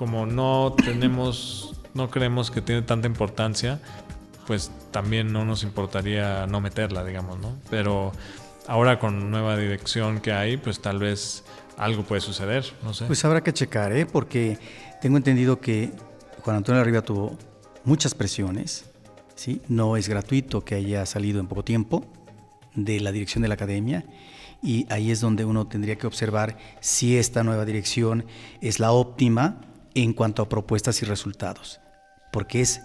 [0.00, 3.82] como no tenemos, no creemos que tiene tanta importancia,
[4.46, 7.58] pues también no nos importaría no meterla, digamos, ¿no?
[7.68, 8.10] Pero
[8.66, 11.44] ahora con nueva dirección que hay, pues tal vez
[11.76, 13.04] algo puede suceder, no sé.
[13.04, 14.06] Pues habrá que checar, ¿eh?
[14.06, 14.58] Porque
[15.02, 15.92] tengo entendido que
[16.44, 17.36] Juan Antonio Arriba tuvo
[17.84, 18.86] muchas presiones,
[19.34, 19.60] ¿sí?
[19.68, 22.06] No es gratuito que haya salido en poco tiempo
[22.74, 24.06] de la dirección de la academia
[24.62, 28.24] y ahí es donde uno tendría que observar si esta nueva dirección
[28.62, 31.80] es la óptima en cuanto a propuestas y resultados,
[32.32, 32.82] porque es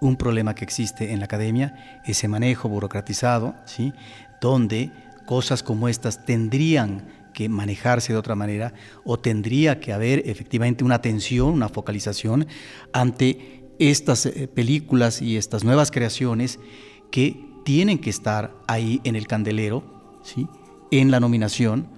[0.00, 3.92] un problema que existe en la academia, ese manejo burocratizado, ¿sí?
[4.40, 4.90] donde
[5.26, 8.72] cosas como estas tendrían que manejarse de otra manera
[9.04, 12.46] o tendría que haber efectivamente una atención, una focalización
[12.92, 16.58] ante estas eh, películas y estas nuevas creaciones
[17.10, 20.48] que tienen que estar ahí en el candelero, ¿sí?
[20.90, 21.88] en la nominación,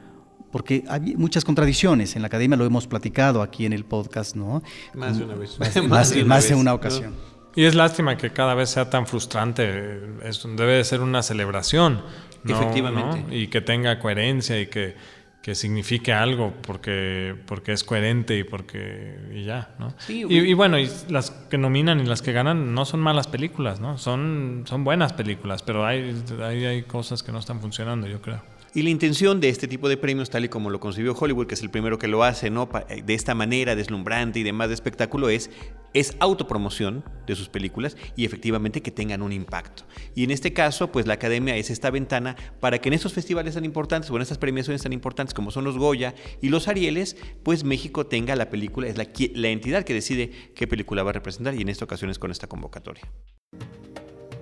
[0.59, 2.17] porque hay muchas contradicciones.
[2.17, 4.61] En la academia lo hemos platicado aquí en el podcast, ¿no?
[4.93, 5.57] Más de una vez.
[5.89, 7.15] Más, de, una, una ocasión.
[7.55, 9.63] Y es lástima que cada vez sea tan frustrante.
[9.63, 12.03] debe de ser una celebración.
[12.45, 13.37] Efectivamente.
[13.37, 14.97] Y que tenga coherencia y que,
[15.43, 19.95] que, signifique algo porque, porque es coherente y porque y ya, ¿no?
[20.09, 23.97] y, bueno, y las que nominan y las que ganan no son malas películas, ¿no?
[23.97, 28.41] Son, son buenas películas, pero hay, hay, hay cosas que no están funcionando, yo creo.
[28.75, 31.55] Y la intención de este tipo de premios, tal y como lo concibió Hollywood, que
[31.55, 32.69] es el primero que lo hace, ¿no?
[32.89, 35.51] Eh, de esta manera deslumbrante y demás de espectáculo, es,
[35.95, 39.85] es autopromoción de sus películas y efectivamente que tengan un impacto.
[40.15, 43.55] Y en este caso, pues la academia es esta ventana para que en estos festivales
[43.55, 47.17] tan importantes o en estas premiaciones tan importantes como son los Goya y los Arieles,
[47.43, 51.55] pues México tenga la película, es la, entidad que decide qué película va a representar
[51.55, 53.05] y en esta ocasión es con esta convocatoria.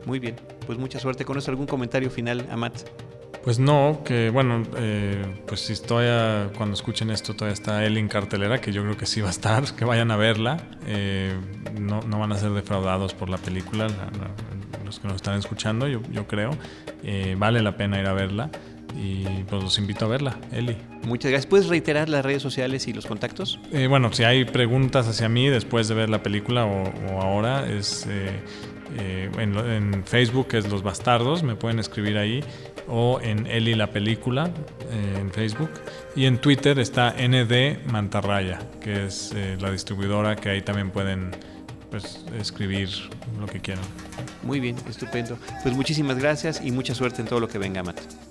[0.05, 1.51] Muy bien, pues mucha suerte con eso.
[1.51, 2.89] ¿Algún comentario final, Amat?
[3.47, 6.07] Pues no, que bueno, eh, pues si estoy
[6.57, 9.31] cuando escuchen esto todavía está él en cartelera, que yo creo que sí va a
[9.31, 10.57] estar, que vayan a verla.
[10.85, 11.33] Eh,
[11.81, 13.87] no, no, van a ser defraudados por la película,
[14.85, 16.51] los que nos están escuchando, yo, yo creo.
[17.05, 18.51] Eh, vale la pena ir a verla
[18.97, 20.77] y pues los invito a verla, Eli.
[21.05, 21.47] Muchas gracias.
[21.47, 23.61] ¿Puedes reiterar las redes sociales y los contactos?
[23.89, 28.09] bueno, si hay preguntas hacia mí después de ver la película o, o ahora, es
[28.99, 32.43] en, en, Facebook es Los Bastardos, me pueden escribir ahí
[32.89, 34.51] o en Eli la película
[34.91, 35.71] eh, en Facebook.
[36.15, 41.31] Y en Twitter está ND Mantarraya, que es eh, la distribuidora que ahí también pueden
[41.91, 42.89] pues, escribir
[43.39, 43.85] lo que quieran.
[44.43, 45.39] Muy bien, estupendo.
[45.63, 48.26] Pues muchísimas gracias y mucha suerte en todo lo que venga, Matt.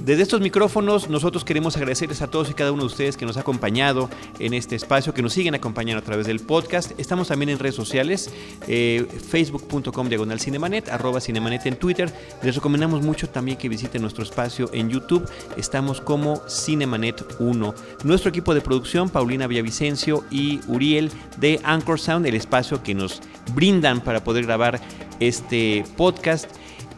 [0.00, 3.36] Desde estos micrófonos nosotros queremos agradecerles a todos y cada uno de ustedes que nos
[3.36, 6.92] ha acompañado en este espacio, que nos siguen acompañando a través del podcast.
[6.98, 8.30] Estamos también en redes sociales,
[8.66, 12.12] eh, facebook.com diagonal cinemanet, arroba cinemanet en Twitter.
[12.42, 15.26] Les recomendamos mucho también que visiten nuestro espacio en YouTube.
[15.56, 17.74] Estamos como Cinemanet 1.
[18.02, 23.22] Nuestro equipo de producción, Paulina Villavicencio y Uriel de Anchor Sound, el espacio que nos
[23.54, 24.80] brindan para poder grabar
[25.20, 26.50] este podcast.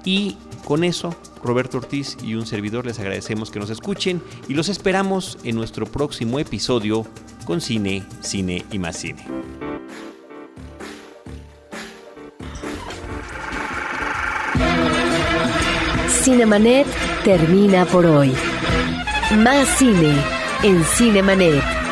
[0.04, 0.36] Y
[0.66, 1.14] con eso
[1.44, 5.86] Roberto Ortiz y un servidor les agradecemos que nos escuchen y los esperamos en nuestro
[5.86, 7.06] próximo episodio
[7.44, 9.24] con Cine, Cine y más Cine.
[16.08, 16.88] Cinemanet
[17.22, 18.32] termina por hoy.
[19.36, 20.16] Más cine
[20.64, 21.85] en Cinemanet.